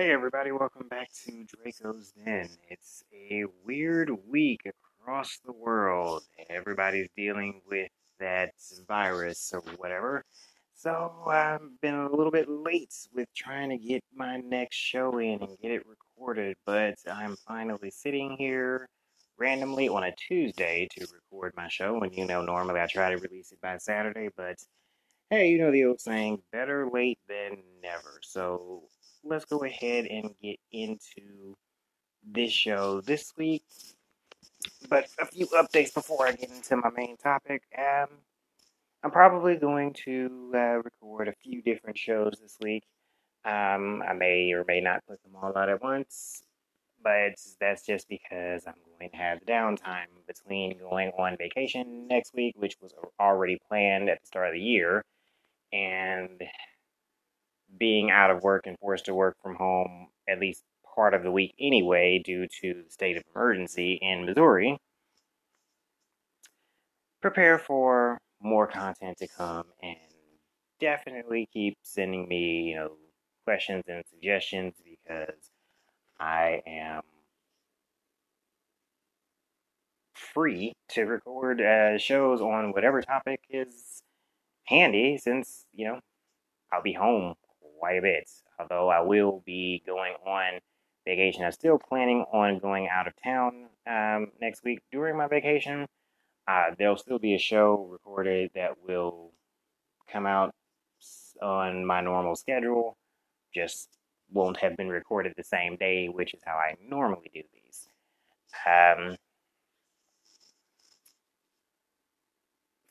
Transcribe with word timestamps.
Hey 0.00 0.12
everybody, 0.12 0.50
welcome 0.50 0.88
back 0.88 1.10
to 1.26 1.44
Drako's 1.44 2.14
Den. 2.24 2.48
It's 2.70 3.04
a 3.12 3.44
weird 3.66 4.10
week 4.26 4.62
across 4.64 5.38
the 5.44 5.52
world. 5.52 6.22
Everybody's 6.48 7.10
dealing 7.14 7.60
with 7.68 7.90
that 8.18 8.54
virus 8.88 9.52
or 9.52 9.60
whatever. 9.76 10.24
So 10.72 11.12
I've 11.26 11.78
been 11.82 11.96
a 11.96 12.08
little 12.08 12.30
bit 12.30 12.48
late 12.48 12.94
with 13.14 13.28
trying 13.36 13.68
to 13.68 13.76
get 13.76 14.02
my 14.14 14.38
next 14.38 14.76
show 14.76 15.18
in 15.18 15.42
and 15.42 15.58
get 15.60 15.70
it 15.70 15.84
recorded, 15.86 16.56
but 16.64 16.94
I'm 17.06 17.36
finally 17.46 17.90
sitting 17.90 18.36
here 18.38 18.88
randomly 19.36 19.90
on 19.90 20.04
a 20.04 20.14
Tuesday 20.16 20.88
to 20.92 21.06
record 21.12 21.52
my 21.58 21.68
show. 21.68 22.00
And 22.00 22.16
you 22.16 22.24
know, 22.24 22.40
normally 22.40 22.80
I 22.80 22.86
try 22.86 23.10
to 23.10 23.18
release 23.18 23.52
it 23.52 23.60
by 23.60 23.76
Saturday, 23.76 24.30
but 24.34 24.56
hey, 25.28 25.50
you 25.50 25.58
know 25.58 25.70
the 25.70 25.84
old 25.84 26.00
saying, 26.00 26.40
better 26.52 26.88
late 26.90 27.18
than 27.28 27.58
never. 27.82 28.18
So 28.22 28.84
let's 29.24 29.44
go 29.44 29.64
ahead 29.64 30.06
and 30.06 30.34
get 30.42 30.58
into 30.72 31.56
this 32.24 32.52
show 32.52 33.00
this 33.00 33.32
week. 33.36 33.64
But 34.88 35.08
a 35.20 35.26
few 35.26 35.46
updates 35.48 35.94
before 35.94 36.26
I 36.26 36.32
get 36.32 36.50
into 36.50 36.76
my 36.76 36.90
main 36.90 37.16
topic. 37.16 37.62
Um, 37.78 38.08
I'm 39.02 39.10
probably 39.10 39.56
going 39.56 39.94
to 40.04 40.52
uh, 40.54 40.82
record 40.82 41.28
a 41.28 41.32
few 41.32 41.62
different 41.62 41.96
shows 41.96 42.34
this 42.40 42.58
week. 42.60 42.84
Um, 43.44 44.02
I 44.06 44.12
may 44.12 44.52
or 44.52 44.64
may 44.68 44.80
not 44.80 45.06
put 45.08 45.22
them 45.22 45.32
all 45.40 45.56
out 45.56 45.70
at 45.70 45.82
once, 45.82 46.42
but 47.02 47.40
that's 47.58 47.86
just 47.86 48.08
because 48.08 48.64
I'm 48.66 48.74
going 48.98 49.10
to 49.10 49.16
have 49.16 49.38
downtime 49.46 50.08
between 50.26 50.76
going 50.78 51.12
on 51.18 51.38
vacation 51.38 52.06
next 52.08 52.34
week, 52.34 52.54
which 52.58 52.76
was 52.82 52.92
already 53.18 53.58
planned 53.66 54.10
at 54.10 54.20
the 54.20 54.26
start 54.26 54.48
of 54.48 54.54
the 54.54 54.60
year, 54.60 55.02
and 55.72 56.42
being 57.78 58.10
out 58.10 58.30
of 58.30 58.42
work 58.42 58.66
and 58.66 58.78
forced 58.78 59.06
to 59.06 59.14
work 59.14 59.36
from 59.42 59.54
home 59.54 60.08
at 60.28 60.40
least 60.40 60.64
part 60.94 61.14
of 61.14 61.22
the 61.22 61.30
week 61.30 61.54
anyway 61.58 62.20
due 62.24 62.46
to 62.60 62.74
the 62.74 62.90
state 62.90 63.16
of 63.16 63.22
emergency 63.34 63.98
in 64.02 64.26
Missouri. 64.26 64.78
Prepare 67.22 67.58
for 67.58 68.18
more 68.40 68.66
content 68.66 69.18
to 69.18 69.28
come 69.28 69.64
and 69.82 69.96
definitely 70.80 71.48
keep 71.52 71.76
sending 71.82 72.26
me, 72.26 72.70
you 72.70 72.76
know, 72.76 72.92
questions 73.44 73.84
and 73.88 74.02
suggestions 74.10 74.74
because 74.84 75.50
I 76.18 76.62
am 76.66 77.02
free 80.14 80.72
to 80.90 81.02
record 81.02 81.60
uh, 81.60 81.98
shows 81.98 82.40
on 82.40 82.72
whatever 82.72 83.02
topic 83.02 83.40
is 83.50 84.02
handy 84.64 85.18
since, 85.18 85.66
you 85.72 85.86
know, 85.86 86.00
I'll 86.72 86.82
be 86.82 86.92
home 86.92 87.34
quite 87.80 87.98
a 87.98 88.02
bit. 88.02 88.30
Although 88.58 88.88
I 88.88 89.00
will 89.00 89.42
be 89.44 89.82
going 89.86 90.14
on 90.24 90.60
vacation. 91.04 91.44
I'm 91.44 91.52
still 91.52 91.78
planning 91.78 92.24
on 92.32 92.58
going 92.58 92.88
out 92.88 93.08
of 93.08 93.14
town 93.22 93.66
um, 93.86 94.28
next 94.40 94.62
week 94.64 94.80
during 94.92 95.16
my 95.16 95.26
vacation. 95.26 95.86
Uh, 96.46 96.66
there'll 96.78 96.96
still 96.96 97.18
be 97.18 97.34
a 97.34 97.38
show 97.38 97.88
recorded 97.90 98.50
that 98.54 98.72
will 98.86 99.32
come 100.12 100.26
out 100.26 100.54
on 101.42 101.84
my 101.84 102.00
normal 102.00 102.36
schedule. 102.36 102.96
Just 103.54 103.88
won't 104.32 104.58
have 104.58 104.76
been 104.76 104.88
recorded 104.88 105.32
the 105.36 105.44
same 105.44 105.76
day, 105.76 106.08
which 106.08 106.34
is 106.34 106.40
how 106.44 106.54
I 106.54 106.74
normally 106.86 107.30
do 107.32 107.42
these. 107.52 107.88
Um, 108.66 109.16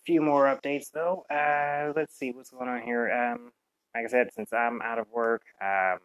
few 0.06 0.22
more 0.22 0.46
updates 0.46 0.92
though. 0.92 1.26
Uh, 1.30 1.94
let's 1.96 2.18
see 2.18 2.32
what's 2.32 2.50
going 2.50 2.68
on 2.68 2.82
here. 2.82 3.12
Um, 3.12 3.52
like 3.96 4.06
I 4.06 4.08
said, 4.08 4.30
since 4.34 4.54
I'm 4.54 4.82
out 4.82 5.00
of 5.00 5.10
work, 5.12 5.44
um, 5.62 6.00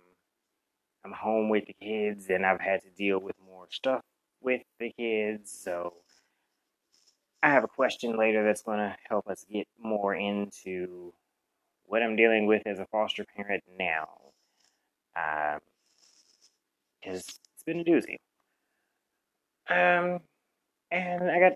I'm 1.04 1.12
home 1.12 1.48
with 1.50 1.66
the 1.66 1.74
kids, 1.74 2.30
and 2.30 2.46
I've 2.46 2.60
had 2.60 2.82
to 2.82 2.90
deal 2.90 3.18
with 3.18 3.36
more 3.46 3.66
stuff 3.70 4.02
with 4.40 4.62
the 4.78 4.90
kids. 4.98 5.50
So 5.50 5.94
I 7.42 7.50
have 7.50 7.64
a 7.64 7.68
question 7.68 8.16
later 8.16 8.44
that's 8.44 8.62
going 8.62 8.78
to 8.78 8.96
help 9.08 9.28
us 9.28 9.44
get 9.50 9.66
more 9.78 10.14
into 10.14 11.12
what 11.86 12.02
I'm 12.02 12.16
dealing 12.16 12.46
with 12.46 12.62
as 12.66 12.78
a 12.78 12.86
foster 12.86 13.24
parent 13.36 13.62
now. 13.78 14.08
Because 15.14 15.58
um, 17.06 17.34
it's 17.54 17.62
been 17.66 17.80
a 17.80 17.84
doozy. 17.84 18.16
Um, 19.68 20.20
and 20.90 21.30
I 21.30 21.38
got 21.38 21.52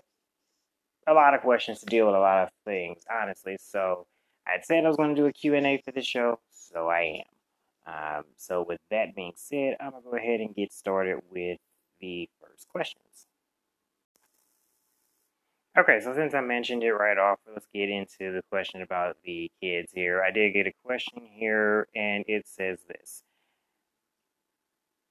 a 1.07 1.13
lot 1.13 1.33
of 1.33 1.41
questions 1.41 1.79
to 1.79 1.85
deal 1.87 2.05
with 2.05 2.15
a 2.15 2.19
lot 2.19 2.43
of 2.43 2.49
things, 2.65 3.03
honestly. 3.11 3.57
So 3.59 4.05
I 4.49 4.61
said 4.61 4.85
I 4.85 4.87
was 4.87 4.97
going 4.97 5.15
to 5.15 5.21
do 5.21 5.27
a 5.27 5.33
Q&A 5.33 5.81
for 5.83 5.91
the 5.91 6.01
show, 6.01 6.39
so 6.51 6.87
I 6.87 7.23
am. 7.23 8.19
Um, 8.19 8.23
so 8.35 8.65
with 8.67 8.79
that 8.91 9.15
being 9.15 9.33
said, 9.35 9.77
I'm 9.79 9.91
going 9.91 10.03
to 10.03 10.09
go 10.09 10.17
ahead 10.17 10.39
and 10.39 10.55
get 10.55 10.71
started 10.71 11.19
with 11.31 11.59
the 12.01 12.29
first 12.41 12.67
questions. 12.69 13.27
Okay, 15.77 15.99
so 16.01 16.13
since 16.13 16.33
I 16.33 16.41
mentioned 16.41 16.83
it 16.83 16.91
right 16.91 17.17
off, 17.17 17.39
let's 17.51 17.67
get 17.73 17.89
into 17.89 18.33
the 18.33 18.41
question 18.49 18.81
about 18.81 19.17
the 19.23 19.51
kids 19.61 19.91
here. 19.93 20.21
I 20.21 20.31
did 20.31 20.53
get 20.53 20.67
a 20.67 20.73
question 20.83 21.27
here, 21.31 21.87
and 21.95 22.25
it 22.27 22.47
says 22.47 22.79
this. 22.87 23.23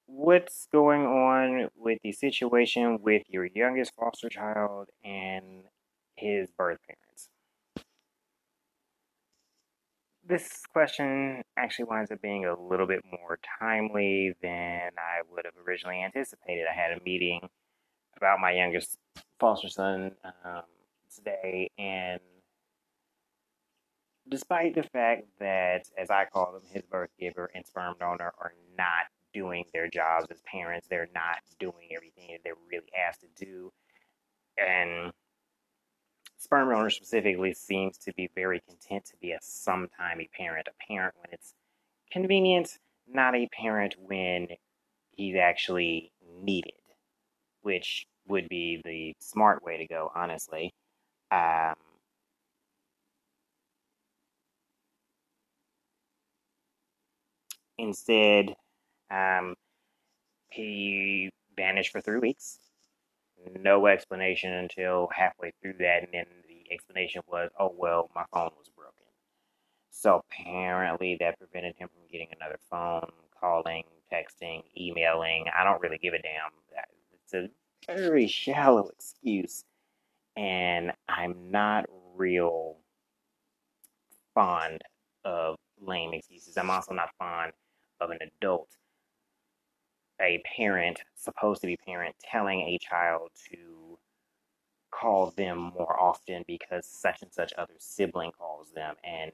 What's 0.05 0.67
going 0.71 1.05
on 1.05 1.69
with 1.75 1.99
the 2.03 2.11
situation 2.11 2.99
with 3.01 3.23
your 3.29 3.45
youngest 3.45 3.93
foster 3.95 4.29
child 4.29 4.89
and 5.03 5.63
his 6.15 6.51
birth 6.51 6.79
parents? 6.85 7.08
This 10.29 10.61
question 10.71 11.41
actually 11.57 11.85
winds 11.85 12.11
up 12.11 12.21
being 12.21 12.45
a 12.45 12.53
little 12.53 12.85
bit 12.85 13.01
more 13.11 13.39
timely 13.59 14.33
than 14.43 14.91
I 14.95 15.23
would 15.31 15.43
have 15.43 15.55
originally 15.67 16.03
anticipated. 16.03 16.65
I 16.71 16.79
had 16.79 16.95
a 16.95 17.03
meeting 17.03 17.41
about 18.15 18.39
my 18.39 18.51
youngest 18.51 18.99
foster 19.39 19.69
son 19.69 20.11
um, 20.45 20.61
today, 21.13 21.71
and 21.79 22.19
despite 24.29 24.75
the 24.75 24.83
fact 24.83 25.23
that, 25.39 25.87
as 25.97 26.11
I 26.11 26.25
call 26.25 26.53
them, 26.53 26.61
his 26.71 26.83
birth 26.83 27.09
giver 27.19 27.49
and 27.55 27.65
sperm 27.65 27.95
donor 27.99 28.31
are 28.39 28.53
not 28.77 29.05
doing 29.33 29.63
their 29.73 29.87
jobs 29.87 30.27
as 30.29 30.41
parents, 30.43 30.87
they're 30.87 31.09
not 31.15 31.37
doing 31.59 31.89
everything 31.95 32.27
that 32.31 32.41
they're 32.43 32.53
really 32.71 32.91
asked 33.07 33.21
to 33.21 33.45
do, 33.45 33.71
and 34.59 35.11
sperm 36.39 36.69
donor 36.69 36.89
specifically 36.89 37.53
seems 37.53 37.97
to 37.97 38.13
be 38.13 38.29
very 38.33 38.61
content 38.67 39.05
to 39.05 39.13
be 39.21 39.33
a 39.33 39.39
sometime 39.41 40.21
a 40.21 40.29
parent, 40.35 40.67
a 40.67 40.87
parent 40.87 41.13
when 41.19 41.33
it's 41.33 41.53
convenient, 42.11 42.79
not 43.07 43.35
a 43.35 43.47
parent 43.51 43.95
when 43.99 44.47
he's 45.11 45.35
actually 45.35 46.11
needed, 46.41 46.71
which 47.61 48.07
would 48.27 48.47
be 48.49 48.81
the 48.85 49.13
smart 49.19 49.63
way 49.63 49.77
to 49.77 49.87
go, 49.87 50.11
honestly. 50.15 50.73
Um, 51.31 51.75
instead, 57.77 58.55
um, 59.11 59.55
he 60.49 61.29
vanished 61.57 61.91
for 61.91 62.01
three 62.01 62.19
weeks 62.19 62.59
no 63.61 63.87
explanation 63.87 64.53
until 64.53 65.09
halfway 65.15 65.51
through 65.61 65.73
that, 65.79 66.03
and 66.03 66.13
then 66.13 66.25
the 66.47 66.71
explanation 66.71 67.21
was, 67.27 67.49
"Oh 67.59 67.73
well, 67.75 68.09
my 68.15 68.25
phone 68.33 68.51
was 68.57 68.69
broken." 68.69 68.93
So 69.89 70.23
apparently 70.31 71.17
that 71.19 71.37
prevented 71.39 71.75
him 71.75 71.89
from 71.89 72.07
getting 72.11 72.29
another 72.39 72.59
phone, 72.69 73.11
calling, 73.39 73.83
texting, 74.11 74.63
emailing. 74.77 75.45
I 75.55 75.63
don't 75.63 75.81
really 75.81 75.97
give 75.97 76.13
a 76.13 76.21
damn. 76.21 76.51
It's 77.13 77.33
a 77.33 77.49
very 77.85 78.27
shallow 78.27 78.87
excuse, 78.89 79.63
and 80.35 80.93
I'm 81.07 81.51
not 81.51 81.85
real 82.15 82.77
fond 84.33 84.81
of 85.25 85.57
lame 85.79 86.13
excuses. 86.13 86.57
I'm 86.57 86.69
also 86.69 86.93
not 86.93 87.09
fond 87.17 87.53
of 87.99 88.09
an 88.11 88.19
adult 88.21 88.69
a 90.21 90.41
parent, 90.55 91.01
supposed 91.15 91.61
to 91.61 91.67
be 91.67 91.77
parent, 91.77 92.15
telling 92.23 92.61
a 92.61 92.77
child 92.79 93.29
to 93.51 93.97
call 94.91 95.31
them 95.37 95.71
more 95.77 96.01
often 96.01 96.43
because 96.47 96.85
such 96.85 97.21
and 97.21 97.31
such 97.31 97.53
other 97.57 97.73
sibling 97.77 98.31
calls 98.31 98.71
them 98.71 98.95
and 99.03 99.31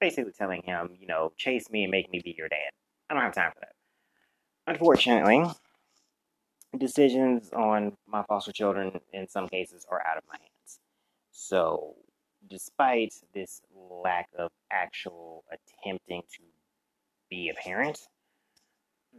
basically 0.00 0.32
telling 0.32 0.62
him, 0.62 0.90
you 0.98 1.06
know, 1.06 1.32
chase 1.36 1.70
me 1.70 1.84
and 1.84 1.90
make 1.90 2.10
me 2.10 2.20
be 2.24 2.34
your 2.36 2.48
dad. 2.48 2.70
I 3.10 3.14
don't 3.14 3.22
have 3.22 3.34
time 3.34 3.52
for 3.52 3.60
that. 3.60 3.74
Unfortunately, 4.66 5.44
decisions 6.76 7.50
on 7.52 7.96
my 8.06 8.22
foster 8.22 8.52
children 8.52 9.00
in 9.12 9.28
some 9.28 9.48
cases 9.48 9.86
are 9.90 10.04
out 10.06 10.18
of 10.18 10.24
my 10.28 10.36
hands. 10.38 10.80
So, 11.32 11.94
despite 12.48 13.14
this 13.34 13.62
lack 13.74 14.28
of 14.38 14.50
actual 14.70 15.44
attempting 15.50 16.22
to 16.36 16.42
be 17.30 17.48
a 17.48 17.54
parent, 17.54 18.08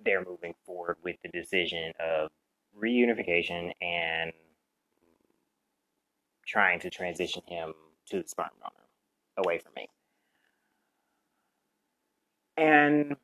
they're 0.06 0.24
moving 0.24 0.54
forward 0.66 0.98
with 1.04 1.16
the 1.24 1.30
decision 1.30 1.94
of 2.00 2.30
reunification 2.78 3.72
and 3.81 4.31
trying 6.46 6.80
to 6.80 6.90
transition 6.90 7.42
him 7.48 7.74
to 8.07 8.22
the 8.22 8.28
sperm 8.28 8.50
donor 8.60 8.88
away 9.38 9.60
from 9.60 9.74
me. 9.75 9.88
And 12.57 13.16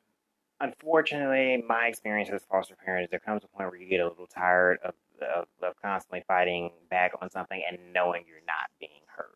unfortunately, 0.60 1.62
my 1.68 1.86
experience 1.86 2.30
as 2.30 2.42
foster 2.50 2.76
parents, 2.76 3.10
there 3.10 3.20
comes 3.20 3.42
a 3.44 3.48
point 3.48 3.70
where 3.70 3.80
you 3.80 3.88
get 3.88 4.00
a 4.00 4.08
little 4.08 4.26
tired 4.26 4.78
of, 4.84 4.94
of, 5.20 5.46
of 5.62 5.74
constantly 5.82 6.22
fighting 6.26 6.70
back 6.90 7.12
on 7.20 7.30
something 7.30 7.62
and 7.68 7.92
knowing 7.92 8.24
you're 8.26 8.38
not 8.46 8.70
being 8.80 9.02
heard. 9.14 9.26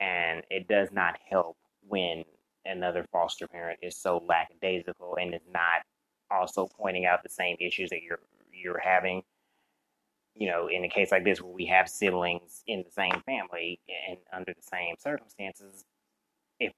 And 0.00 0.42
it 0.50 0.66
does 0.68 0.88
not 0.92 1.18
help 1.28 1.56
when 1.86 2.24
another 2.64 3.04
foster 3.12 3.46
parent 3.46 3.78
is 3.82 3.96
so 3.96 4.22
lackadaisical 4.26 5.16
and 5.20 5.34
is 5.34 5.40
not 5.52 5.82
also 6.30 6.66
pointing 6.66 7.06
out 7.06 7.22
the 7.22 7.28
same 7.28 7.56
issues 7.60 7.90
that 7.90 8.02
you're 8.02 8.20
you're 8.52 8.80
having. 8.80 9.22
You 10.34 10.48
know, 10.48 10.68
in 10.68 10.84
a 10.84 10.88
case 10.88 11.10
like 11.10 11.24
this 11.24 11.40
where 11.42 11.52
we 11.52 11.66
have 11.66 11.88
siblings 11.88 12.62
in 12.66 12.84
the 12.84 12.90
same 12.90 13.22
family 13.26 13.80
and 14.08 14.18
under 14.32 14.52
the 14.54 14.62
same 14.62 14.94
circumstances, 14.98 15.84
if 16.60 16.72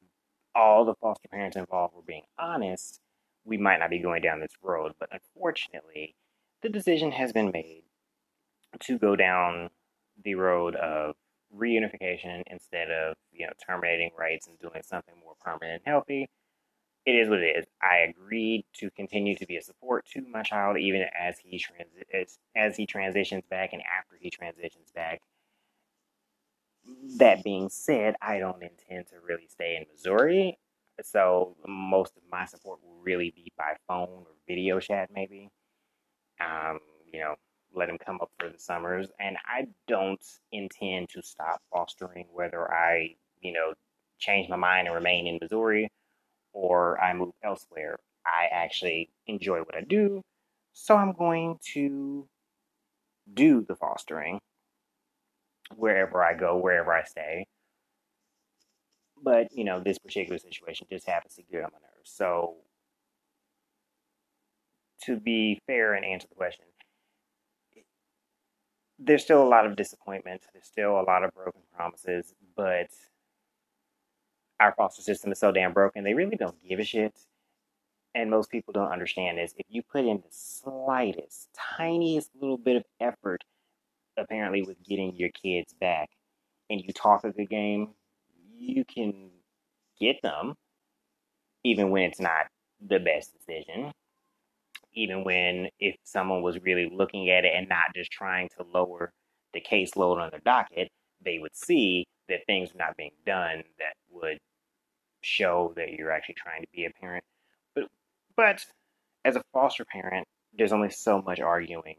all 0.55 0.85
the 0.85 0.95
foster 0.95 1.29
parents 1.29 1.57
involved 1.57 1.95
were 1.95 2.03
being 2.03 2.25
honest, 2.39 3.01
we 3.45 3.59
might 3.59 3.79
not 3.79 3.91
be 3.91 3.99
going 3.99 4.23
down 4.23 4.41
this 4.41 4.57
road. 4.63 4.93
But 4.99 5.11
unfortunately, 5.13 6.15
the 6.63 6.71
decision 6.71 7.13
has 7.13 7.33
been 7.33 7.51
made 7.51 7.83
to 8.81 8.99
go 8.99 9.17
down 9.17 9.71
the 10.23 10.35
road 10.35 10.75
of 10.77 11.17
reunification 11.57 12.43
instead 12.47 12.91
of 12.91 13.17
you 13.33 13.47
know 13.47 13.53
terminating 13.67 14.11
rights 14.19 14.47
and 14.47 14.59
doing 14.59 14.83
something 14.83 15.15
more 15.23 15.35
permanent 15.45 15.83
and 15.85 15.93
healthy. 15.93 16.29
It 17.07 17.13
is 17.13 17.29
what 17.31 17.41
it 17.41 17.57
is. 17.57 17.67
I 17.83 18.11
agreed 18.11 18.65
to 18.75 18.91
continue 18.91 19.35
to 19.37 19.47
be 19.47 19.57
a 19.57 19.63
support 19.63 20.05
to 20.13 20.23
my 20.31 20.43
child 20.43 20.77
even 20.79 21.07
as 21.19 21.39
he 21.39 21.59
transi- 21.59 22.05
as, 22.23 22.39
as 22.55 22.77
he 22.77 22.87
transitions 22.87 23.45
back 23.49 23.73
and 23.73 23.83
after 23.83 24.17
he 24.21 24.29
transitions 24.29 24.91
back. 24.95 25.23
That 27.19 27.43
being 27.43 27.69
said, 27.71 28.17
I 28.21 28.39
don't 28.39 28.63
intend 28.63 29.07
to 29.09 29.17
really 29.27 29.47
stay 29.49 29.77
in 29.77 29.87
Missouri. 29.91 30.59
So 31.03 31.57
most 31.67 32.17
of 32.17 32.23
my 32.31 32.45
support 32.45 32.81
will 32.83 33.01
really 33.03 33.33
be 33.35 33.51
by 33.57 33.77
phone 33.89 34.09
or 34.27 34.35
video 34.47 34.79
chat, 34.81 35.09
maybe. 35.15 35.49
Um, 36.41 36.81
you 37.11 37.21
know, 37.21 37.37
let 37.73 37.89
him 37.89 37.97
come 38.05 38.19
up 38.21 38.31
for 38.39 38.51
the 38.51 38.59
summers. 38.59 39.09
And 39.19 39.37
I 39.47 39.69
don't 39.89 40.25
intend 40.53 41.09
to 41.11 41.23
stop 41.23 41.63
fostering, 41.73 42.27
whether 42.33 42.71
I, 42.71 43.15
you 43.41 43.53
know, 43.53 43.73
change 44.19 44.51
my 44.51 44.57
mind 44.57 44.87
and 44.87 44.95
remain 44.95 45.27
in 45.27 45.39
Missouri 45.41 45.91
or 46.53 47.01
I 47.01 47.13
move 47.15 47.33
elsewhere. 47.43 47.97
I 48.27 48.47
actually 48.53 49.11
enjoy 49.27 49.61
what 49.61 49.77
I 49.77 49.83
do, 49.83 50.23
so 50.73 50.97
I'm 50.97 51.13
going 51.13 51.59
to 51.73 52.29
do 53.33 53.65
the 53.67 53.77
fostering 53.77 54.41
wherever 55.77 56.23
I 56.23 56.35
go, 56.35 56.57
wherever 56.59 56.93
I 56.93 57.05
stay. 57.05 57.47
But, 59.23 59.49
you 59.53 59.65
know, 59.65 59.81
this 59.81 59.99
particular 59.99 60.39
situation 60.39 60.87
just 60.91 61.07
happens 61.07 61.35
to 61.35 61.43
get 61.43 61.65
on 61.65 61.71
my 61.73 61.79
nerves. 61.79 62.11
So, 62.11 62.57
to 65.05 65.19
be 65.19 65.59
fair 65.67 65.95
and 65.95 66.05
answer 66.05 66.27
the 66.29 66.35
question, 66.35 66.65
there's 68.99 69.23
still 69.23 69.43
a 69.43 69.49
lot 69.49 69.67
of 69.67 69.77
disappointment. 69.77 70.43
There's 70.53 70.67
still 70.67 71.01
a 71.01 71.03
lot 71.03 71.25
of 71.25 71.33
broken 71.35 71.63
promises, 71.75 72.35
but 72.57 72.89
our 74.61 74.75
foster 74.77 75.03
system 75.03 75.33
is 75.33 75.39
so 75.39 75.51
damn 75.51 75.73
broken, 75.73 76.05
they 76.05 76.15
really 76.15 76.37
don't 76.37 76.57
give 76.69 76.79
a 76.79 76.85
shit. 76.85 77.15
And 78.15 78.31
most 78.31 78.51
people 78.51 78.73
don't 78.73 78.93
understand 78.93 79.41
is 79.41 79.55
if 79.57 79.67
you 79.69 79.83
put 79.83 80.05
in 80.05 80.19
the 80.19 80.31
slightest, 80.31 81.49
tiniest 81.77 82.31
little 82.41 82.59
bit 82.59 82.77
of 82.77 82.85
effort, 83.01 83.43
apparently, 84.17 84.63
with 84.63 84.83
getting 84.85 85.15
your 85.17 85.31
kids 85.31 85.73
back, 85.81 86.11
and 86.69 86.81
you 86.81 86.93
talk 86.93 87.25
a 87.25 87.31
good 87.31 87.49
game, 87.49 87.91
you 88.59 88.85
can 88.85 89.31
get 89.99 90.21
them, 90.23 90.55
even 91.65 91.91
when 91.91 92.03
it's 92.03 92.21
not 92.21 92.47
the 92.87 92.99
best 92.99 93.33
decision. 93.33 93.93
Even 94.93 95.23
when, 95.23 95.69
if 95.79 95.95
someone 96.03 96.43
was 96.43 96.61
really 96.63 96.91
looking 96.93 97.31
at 97.31 97.45
it 97.45 97.53
and 97.57 97.69
not 97.69 97.95
just 97.95 98.11
trying 98.11 98.49
to 98.57 98.67
lower 98.75 99.13
the 99.55 99.61
caseload 99.61 100.19
on 100.19 100.31
their 100.31 100.41
docket, 100.45 100.89
they 101.25 101.39
would 101.39 101.55
see 101.55 102.07
that 102.29 102.45
things 102.47 102.71
are 102.71 102.79
not 102.79 102.97
being 102.97 103.13
done 103.25 103.63
that 103.79 103.95
would 104.11 104.39
show 105.21 105.73
that 105.77 105.93
you're 105.93 106.11
actually 106.11 106.37
trying 106.37 106.63
to 106.63 106.69
be 106.73 106.85
a 106.85 106.91
parent. 106.91 107.25
But 107.75 107.85
but 108.37 108.65
as 109.25 109.37
a 109.37 109.43
foster 109.53 109.85
parent, 109.85 110.27
there's 110.57 110.73
only 110.73 110.91
so 110.91 111.23
much 111.23 111.41
arguing 111.41 111.97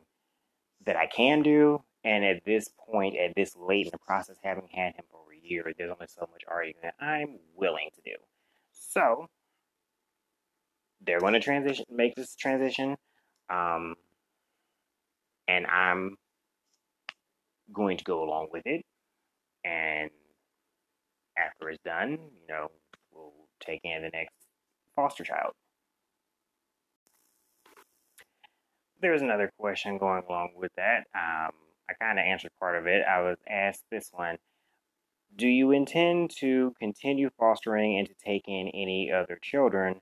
that 0.85 0.95
I 0.95 1.07
can 1.07 1.41
do. 1.41 1.83
And 2.03 2.25
at 2.25 2.43
this 2.45 2.67
point, 2.89 3.15
at 3.15 3.33
this 3.35 3.55
late 3.55 3.85
in 3.85 3.91
the 3.91 3.99
process, 3.99 4.37
having 4.43 4.67
had 4.71 4.95
him 4.95 5.05
for 5.11 5.21
a 5.31 5.47
year, 5.47 5.71
there's 5.77 5.91
only 5.91 6.07
so 6.07 6.27
much 6.31 6.41
arguing 6.47 6.77
that 6.81 6.95
I'm 6.99 7.37
willing 7.55 7.89
to 7.95 8.01
do. 8.03 8.15
So 8.71 9.27
they're 11.05 11.19
going 11.19 11.33
to 11.33 11.39
transition, 11.39 11.85
make 11.89 12.15
this 12.15 12.35
transition, 12.35 12.95
um, 13.49 13.95
and 15.47 15.67
I'm 15.67 16.17
going 17.71 17.97
to 17.97 18.03
go 18.03 18.23
along 18.23 18.47
with 18.51 18.63
it. 18.65 18.83
And 19.63 20.09
after 21.37 21.69
it's 21.69 21.81
done, 21.83 22.11
you 22.11 22.47
know, 22.49 22.71
take 23.65 23.81
in 23.83 24.01
the 24.01 24.09
next 24.13 24.35
foster 24.95 25.23
child. 25.23 25.53
There 29.01 29.11
was 29.11 29.21
another 29.21 29.51
question 29.57 29.97
going 29.97 30.23
along 30.27 30.51
with 30.55 30.71
that. 30.77 31.05
Um, 31.15 31.51
I 31.89 31.93
kind 31.99 32.19
of 32.19 32.25
answered 32.25 32.51
part 32.59 32.77
of 32.77 32.87
it. 32.87 33.03
I 33.07 33.21
was 33.21 33.37
asked 33.49 33.83
this 33.91 34.09
one 34.11 34.37
Do 35.35 35.47
you 35.47 35.71
intend 35.71 36.31
to 36.39 36.73
continue 36.79 37.29
fostering 37.37 37.97
and 37.97 38.07
to 38.07 38.13
take 38.23 38.43
in 38.47 38.67
any 38.69 39.11
other 39.11 39.39
children, 39.41 40.01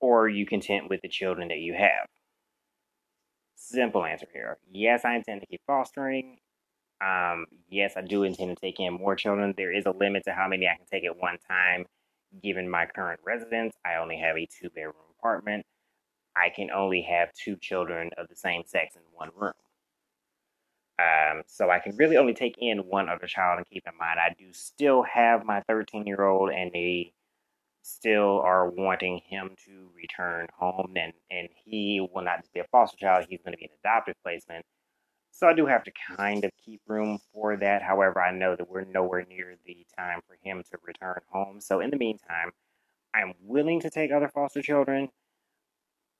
or 0.00 0.22
are 0.22 0.28
you 0.28 0.46
content 0.46 0.90
with 0.90 1.00
the 1.02 1.08
children 1.08 1.48
that 1.48 1.58
you 1.58 1.74
have? 1.74 2.08
Simple 3.54 4.04
answer 4.04 4.26
here. 4.32 4.58
Yes, 4.70 5.04
I 5.04 5.14
intend 5.14 5.40
to 5.40 5.46
keep 5.46 5.62
fostering. 5.66 6.38
Um, 7.00 7.46
yes, 7.68 7.94
I 7.96 8.02
do 8.02 8.22
intend 8.22 8.56
to 8.56 8.60
take 8.60 8.80
in 8.80 8.94
more 8.94 9.16
children. 9.16 9.54
There 9.56 9.72
is 9.72 9.86
a 9.86 9.90
limit 9.90 10.24
to 10.24 10.32
how 10.32 10.48
many 10.48 10.66
I 10.66 10.76
can 10.76 10.86
take 10.86 11.04
at 11.04 11.16
one 11.16 11.38
time. 11.48 11.86
Given 12.42 12.68
my 12.68 12.86
current 12.86 13.20
residence, 13.24 13.74
I 13.84 13.96
only 13.96 14.18
have 14.18 14.36
a 14.36 14.46
two 14.46 14.70
bedroom 14.70 14.94
apartment. 15.18 15.64
I 16.36 16.50
can 16.50 16.70
only 16.70 17.02
have 17.02 17.32
two 17.32 17.56
children 17.56 18.10
of 18.18 18.28
the 18.28 18.36
same 18.36 18.62
sex 18.66 18.96
in 18.96 19.02
one 19.12 19.30
room. 19.36 19.52
Um, 20.98 21.42
so 21.46 21.70
I 21.70 21.80
can 21.80 21.96
really 21.96 22.16
only 22.16 22.34
take 22.34 22.56
in 22.58 22.78
one 22.78 23.08
other 23.08 23.26
child. 23.26 23.58
And 23.58 23.66
keep 23.66 23.84
in 23.86 23.96
mind, 23.98 24.18
I 24.20 24.34
do 24.38 24.52
still 24.52 25.02
have 25.02 25.44
my 25.44 25.62
13 25.68 26.06
year 26.06 26.22
old, 26.24 26.50
and 26.50 26.70
they 26.72 27.12
still 27.82 28.40
are 28.40 28.68
wanting 28.70 29.20
him 29.28 29.50
to 29.66 29.90
return 29.94 30.48
home. 30.56 30.94
And, 30.96 31.12
and 31.30 31.48
he 31.64 32.00
will 32.14 32.22
not 32.22 32.40
just 32.40 32.52
be 32.52 32.60
a 32.60 32.64
foster 32.72 32.96
child, 32.96 33.26
he's 33.28 33.42
going 33.42 33.52
to 33.52 33.58
be 33.58 33.66
an 33.66 33.70
adoptive 33.84 34.16
placement. 34.24 34.64
So 35.34 35.48
I 35.48 35.52
do 35.52 35.66
have 35.66 35.82
to 35.84 35.92
kind 36.16 36.44
of 36.44 36.52
keep 36.64 36.80
room 36.86 37.18
for 37.32 37.56
that. 37.56 37.82
However, 37.82 38.22
I 38.22 38.30
know 38.30 38.54
that 38.54 38.70
we're 38.70 38.84
nowhere 38.84 39.26
near 39.28 39.56
the 39.66 39.84
time 39.98 40.20
for 40.28 40.36
him 40.40 40.62
to 40.70 40.78
return 40.86 41.18
home. 41.28 41.60
So 41.60 41.80
in 41.80 41.90
the 41.90 41.96
meantime, 41.96 42.52
I'm 43.14 43.34
willing 43.42 43.80
to 43.80 43.90
take 43.90 44.12
other 44.12 44.28
foster 44.28 44.62
children. 44.62 45.08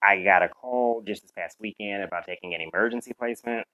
I 0.03 0.25
got 0.25 0.43
a 0.43 0.49
call 0.49 1.03
just 1.07 1.23
this 1.23 1.31
past 1.31 1.59
weekend 1.61 2.03
about 2.03 2.27
taking 2.27 2.55
an 2.55 2.61
emergency 2.61 3.13
placement. 3.17 3.69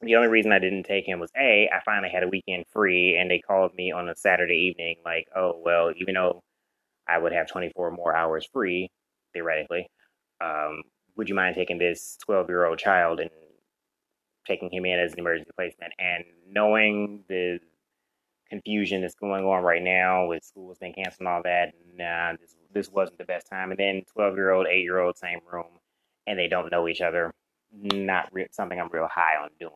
The 0.00 0.16
only 0.16 0.28
reason 0.28 0.52
I 0.52 0.58
didn't 0.58 0.84
take 0.84 1.06
him 1.06 1.20
was 1.20 1.30
A, 1.36 1.68
I 1.70 1.80
finally 1.84 2.08
had 2.10 2.22
a 2.22 2.28
weekend 2.28 2.64
free 2.72 3.18
and 3.18 3.30
they 3.30 3.40
called 3.40 3.74
me 3.74 3.92
on 3.92 4.08
a 4.08 4.16
Saturday 4.16 4.56
evening, 4.56 4.96
like, 5.04 5.28
oh, 5.36 5.60
well, 5.62 5.92
even 5.96 6.14
though 6.14 6.42
I 7.06 7.18
would 7.18 7.32
have 7.32 7.48
24 7.48 7.90
more 7.92 8.16
hours 8.16 8.48
free, 8.52 8.90
theoretically, 9.34 9.88
um, 10.40 10.82
would 11.16 11.28
you 11.28 11.34
mind 11.34 11.56
taking 11.56 11.78
this 11.78 12.16
12 12.24 12.48
year 12.48 12.66
old 12.66 12.78
child 12.78 13.20
and 13.20 13.30
taking 14.46 14.70
him 14.70 14.84
in 14.84 14.98
as 14.98 15.12
an 15.12 15.18
emergency 15.18 15.50
placement. 15.56 15.92
And 15.98 16.24
knowing 16.50 17.24
the 17.28 17.58
confusion 18.48 19.00
that's 19.00 19.14
going 19.14 19.44
on 19.44 19.62
right 19.62 19.82
now 19.82 20.26
with 20.26 20.44
schools 20.44 20.78
being 20.78 20.94
canceled 20.94 21.20
and 21.20 21.28
all 21.28 21.42
that, 21.42 21.72
nah, 21.96 22.32
this, 22.40 22.56
this 22.72 22.90
wasn't 22.90 23.18
the 23.18 23.24
best 23.24 23.48
time. 23.48 23.70
And 23.70 23.78
then 23.78 24.02
12 24.12 24.36
year 24.36 24.50
old, 24.50 24.66
8 24.66 24.82
year 24.82 25.00
old, 25.00 25.16
same 25.16 25.40
room, 25.50 25.78
and 26.26 26.38
they 26.38 26.48
don't 26.48 26.70
know 26.70 26.88
each 26.88 27.00
other. 27.00 27.32
Not 27.72 28.28
re- 28.32 28.46
something 28.52 28.80
I'm 28.80 28.88
real 28.90 29.08
high 29.10 29.42
on 29.42 29.50
doing. 29.58 29.72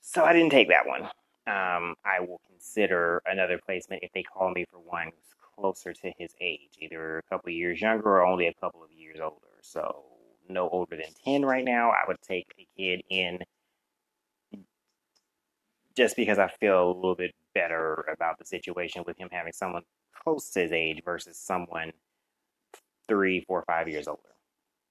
So 0.00 0.24
I 0.24 0.32
didn't 0.32 0.50
take 0.50 0.68
that 0.70 0.88
one. 0.88 1.02
Um, 1.46 1.94
I 2.04 2.18
will 2.18 2.40
consider 2.48 3.22
another 3.26 3.60
placement 3.64 4.02
if 4.02 4.10
they 4.12 4.24
call 4.24 4.50
me 4.50 4.64
for 4.68 4.78
one 4.78 5.06
who's 5.06 5.34
closer 5.56 5.92
to 5.92 6.12
his 6.18 6.34
age, 6.40 6.70
either 6.80 7.18
a 7.18 7.22
couple 7.22 7.52
years 7.52 7.80
younger 7.80 8.08
or 8.08 8.26
only 8.26 8.48
a 8.48 8.54
couple 8.54 8.82
of 8.82 8.90
years 8.90 9.20
older. 9.22 9.36
So 9.62 10.04
no 10.50 10.68
older 10.68 10.96
than 10.96 11.12
10 11.24 11.44
right 11.44 11.64
now, 11.64 11.90
I 11.90 12.04
would 12.08 12.20
take 12.22 12.46
a 12.58 12.66
kid 12.76 13.02
in 13.10 13.40
just 15.96 16.16
because 16.16 16.38
I 16.38 16.48
feel 16.48 16.90
a 16.90 16.94
little 16.94 17.14
bit 17.16 17.34
better 17.54 18.06
about 18.12 18.38
the 18.38 18.44
situation 18.46 19.04
with 19.06 19.18
him 19.18 19.28
having 19.32 19.52
someone 19.52 19.82
close 20.24 20.50
to 20.50 20.60
his 20.60 20.72
age 20.72 21.02
versus 21.04 21.38
someone 21.38 21.92
three, 23.08 23.40
four, 23.46 23.64
five 23.66 23.88
years 23.88 24.08
older. 24.08 24.22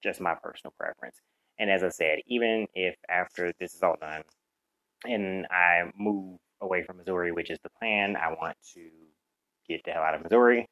Just 0.04 0.22
my 0.22 0.36
personal 0.36 0.74
preference. 0.80 1.18
And 1.60 1.70
as 1.70 1.84
I 1.84 1.90
said, 1.90 2.20
even 2.28 2.68
if 2.76 2.96
after 3.10 3.54
this 3.60 3.76
is 3.76 3.84
all 3.84 3.98
done 4.00 4.24
and 5.06 5.48
I 5.52 5.92
move 5.98 6.40
away 6.62 6.84
from 6.84 6.98
Missouri, 6.98 7.32
which 7.32 7.50
is 7.50 7.60
the 7.64 7.70
plan, 7.70 8.16
I 8.16 8.30
want 8.34 8.58
to 8.76 8.82
get 9.68 9.84
the 9.86 9.92
hell 9.92 10.04
out 10.04 10.16
of 10.16 10.24
Missouri. 10.24 10.68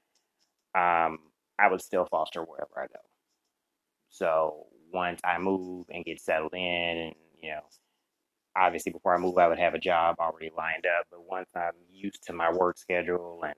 um, 0.76 1.20
I 1.60 1.70
would 1.70 1.82
still 1.82 2.06
foster 2.12 2.42
wherever 2.44 2.72
I 2.78 2.88
go. 2.88 3.00
So 4.10 4.68
once 4.92 5.20
I 5.24 5.38
move 5.38 5.88
and 5.90 6.06
get 6.06 6.22
settled 6.22 6.54
in, 6.54 6.60
and 6.62 7.16
you 7.42 7.50
know, 7.52 7.62
obviously 8.56 8.92
before 8.92 9.16
I 9.16 9.20
move, 9.20 9.38
I 9.38 9.48
would 9.48 9.60
have 9.60 9.74
a 9.74 9.80
job 9.80 10.16
already 10.20 10.52
lined 10.58 10.86
up. 10.86 11.08
But 11.12 11.26
once 11.28 11.50
I'm 11.56 11.74
used 11.92 12.24
to 12.24 12.34
my 12.34 12.52
work 12.52 12.78
schedule 12.78 13.42
and 13.44 13.56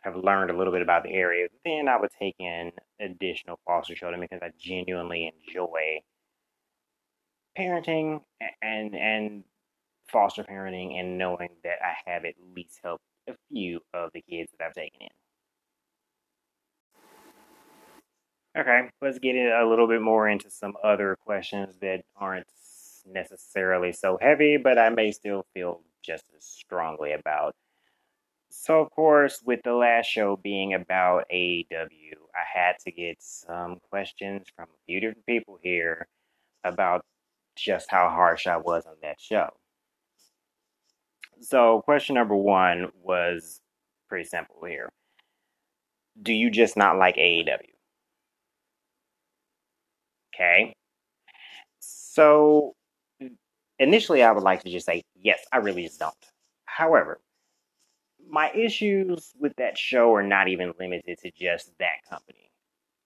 have 0.00 0.16
learned 0.16 0.50
a 0.50 0.56
little 0.56 0.72
bit 0.72 0.82
about 0.82 1.02
the 1.02 1.12
area, 1.12 1.48
then 1.64 1.88
I 1.88 1.98
would 2.00 2.10
take 2.18 2.36
in 2.38 2.72
additional 3.00 3.60
foster 3.66 3.94
children 3.94 4.20
because 4.20 4.40
I 4.42 4.50
genuinely 4.58 5.30
enjoy 5.46 6.00
parenting 7.58 8.22
and 8.62 8.94
and 8.94 9.44
foster 10.10 10.42
parenting 10.44 10.98
and 10.98 11.18
knowing 11.18 11.50
that 11.64 11.78
I 11.82 12.10
have 12.10 12.24
at 12.24 12.34
least 12.56 12.80
helped 12.82 13.04
a 13.28 13.34
few 13.50 13.80
of 13.94 14.10
the 14.14 14.22
kids 14.22 14.50
that 14.58 14.66
I've 14.66 14.74
taken 14.74 15.02
in. 15.02 15.19
Okay, 18.58 18.90
let's 19.00 19.20
get 19.20 19.36
a 19.36 19.64
little 19.68 19.86
bit 19.86 20.02
more 20.02 20.28
into 20.28 20.50
some 20.50 20.74
other 20.82 21.16
questions 21.24 21.76
that 21.80 22.02
aren't 22.16 22.48
necessarily 23.06 23.92
so 23.92 24.18
heavy, 24.20 24.56
but 24.56 24.76
I 24.76 24.88
may 24.88 25.12
still 25.12 25.46
feel 25.54 25.82
just 26.02 26.24
as 26.36 26.44
strongly 26.44 27.12
about. 27.12 27.54
So, 28.50 28.80
of 28.80 28.90
course, 28.90 29.40
with 29.44 29.60
the 29.62 29.74
last 29.74 30.06
show 30.06 30.36
being 30.36 30.74
about 30.74 31.26
AEW, 31.32 32.14
I 32.34 32.58
had 32.58 32.78
to 32.80 32.90
get 32.90 33.18
some 33.20 33.78
questions 33.88 34.48
from 34.56 34.64
a 34.64 34.84
few 34.86 34.98
different 34.98 35.26
people 35.26 35.58
here 35.62 36.08
about 36.64 37.04
just 37.56 37.88
how 37.90 38.08
harsh 38.08 38.48
I 38.48 38.56
was 38.56 38.84
on 38.86 38.96
that 39.02 39.20
show. 39.20 39.50
So, 41.40 41.82
question 41.82 42.16
number 42.16 42.34
one 42.34 42.90
was 43.00 43.60
pretty 44.08 44.24
simple 44.24 44.64
here. 44.66 44.90
Do 46.20 46.32
you 46.32 46.50
just 46.50 46.76
not 46.76 46.98
like 46.98 47.16
AEW? 47.16 47.69
Okay. 50.40 50.74
So, 51.80 52.72
initially, 53.78 54.22
I 54.22 54.32
would 54.32 54.42
like 54.42 54.62
to 54.62 54.70
just 54.70 54.86
say, 54.86 55.02
yes, 55.14 55.40
I 55.52 55.58
really 55.58 55.82
just 55.82 56.00
don't. 56.00 56.14
However, 56.64 57.20
my 58.26 58.50
issues 58.52 59.32
with 59.38 59.52
that 59.58 59.76
show 59.76 60.14
are 60.14 60.22
not 60.22 60.48
even 60.48 60.72
limited 60.78 61.18
to 61.18 61.30
just 61.30 61.70
that 61.78 62.08
company. 62.08 62.50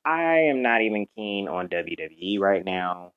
I 0.05 0.43
am 0.51 0.63
not 0.63 0.83
even 0.83 1.07
keen 1.17 1.49
on 1.49 1.69
WWE 1.69 2.39
right 2.39 2.65
now. 2.65 3.13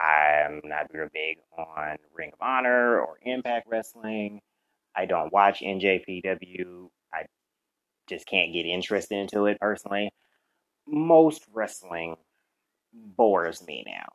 I'm 0.00 0.62
not 0.64 0.86
real 0.94 1.08
big 1.12 1.38
on 1.58 1.98
Ring 2.14 2.30
of 2.32 2.40
Honor 2.40 3.00
or 3.00 3.18
Impact 3.22 3.66
Wrestling. 3.68 4.40
I 4.96 5.04
don't 5.04 5.32
watch 5.32 5.60
NJPW. 5.60 6.88
I 7.12 7.26
just 8.08 8.26
can't 8.26 8.54
get 8.54 8.64
interested 8.64 9.18
into 9.18 9.46
it 9.46 9.60
personally. 9.60 10.10
Most 10.86 11.44
wrestling 11.52 12.16
bores 12.92 13.64
me 13.66 13.84
now. 13.86 14.06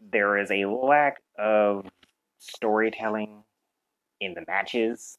There 0.00 0.38
is 0.38 0.50
a 0.50 0.64
lack 0.64 1.20
of 1.38 1.86
storytelling 2.38 3.42
in 4.20 4.34
the 4.34 4.44
matches. 4.46 5.18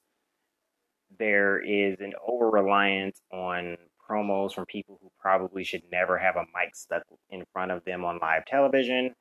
There 1.17 1.59
is 1.59 1.99
an 1.99 2.13
over 2.25 2.49
reliance 2.49 3.19
on 3.31 3.77
promos 4.09 4.53
from 4.53 4.65
people 4.65 4.99
who 5.01 5.11
probably 5.19 5.63
should 5.63 5.83
never 5.91 6.17
have 6.17 6.35
a 6.35 6.45
mic 6.55 6.75
stuck 6.75 7.03
in 7.29 7.43
front 7.51 7.71
of 7.71 7.83
them 7.85 8.05
on 8.05 8.19
live 8.21 8.45
television. 8.45 9.13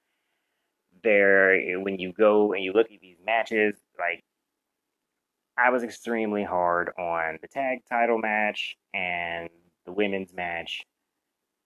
There, 1.02 1.78
when 1.80 1.98
you 1.98 2.12
go 2.12 2.52
and 2.52 2.62
you 2.62 2.72
look 2.72 2.90
at 2.92 3.00
these 3.00 3.18
matches, 3.24 3.74
like 3.98 4.22
I 5.56 5.70
was 5.70 5.82
extremely 5.82 6.44
hard 6.44 6.90
on 6.98 7.38
the 7.42 7.48
tag 7.48 7.80
title 7.88 8.18
match 8.18 8.76
and 8.94 9.48
the 9.86 9.92
women's 9.92 10.32
match, 10.32 10.84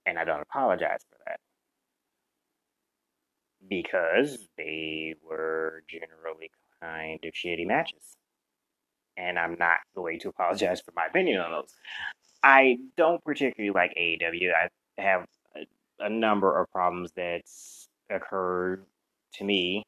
and 0.07 0.19
I 0.19 0.25
don't 0.25 0.41
apologize 0.41 1.05
for 1.11 1.19
that 1.27 1.39
because 3.69 4.49
they 4.57 5.15
were 5.23 5.83
generally 5.89 6.51
kind 6.81 7.21
of 7.25 7.33
shitty 7.33 7.67
matches. 7.67 8.17
And 9.17 9.39
I'm 9.39 9.57
not 9.59 9.79
going 9.95 10.19
to 10.21 10.29
apologize 10.29 10.81
for 10.81 10.93
my 10.97 11.07
opinion 11.07 11.41
on 11.41 11.53
those. 11.53 11.75
I 12.43 12.79
don't 12.97 13.23
particularly 13.23 13.73
like 13.73 13.95
AEW. 13.97 14.53
I 14.55 15.01
have 15.01 15.27
a, 15.55 15.67
a 16.05 16.09
number 16.09 16.61
of 16.61 16.71
problems 16.73 17.13
that 17.13 17.43
occurred 18.11 18.85
to 19.35 19.45
me 19.45 19.85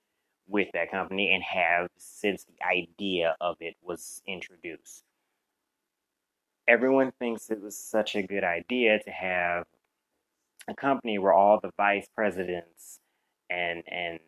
with 0.47 0.69
that 0.75 0.91
company 0.91 1.35
and 1.35 1.43
have 1.43 1.89
since 1.97 2.45
the 2.45 2.67
idea 2.67 3.35
of 3.41 3.57
it 3.61 3.77
was 3.83 4.23
introduced. 4.27 5.03
Everyone 6.69 7.13
thinks 7.19 7.51
it 7.51 7.61
was 7.61 7.77
such 7.77 8.15
a 8.15 8.23
good 8.23 8.45
idea 8.45 8.99
to 9.03 9.11
have 9.11 9.65
a 10.69 10.75
company 10.75 11.19
where 11.19 11.33
all 11.33 11.61
the 11.61 11.71
vice 11.77 12.07
presidents 12.15 12.99
and 13.51 13.83
and 13.89 14.19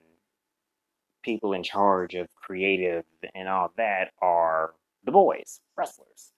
people 1.23 1.53
in 1.53 1.63
charge 1.63 2.15
of 2.15 2.29
creative 2.37 3.05
and 3.35 3.49
all 3.49 3.73
that 3.77 4.11
are 4.23 4.75
the 5.05 5.13
boys, 5.13 5.61
wrestlers. 5.77 6.33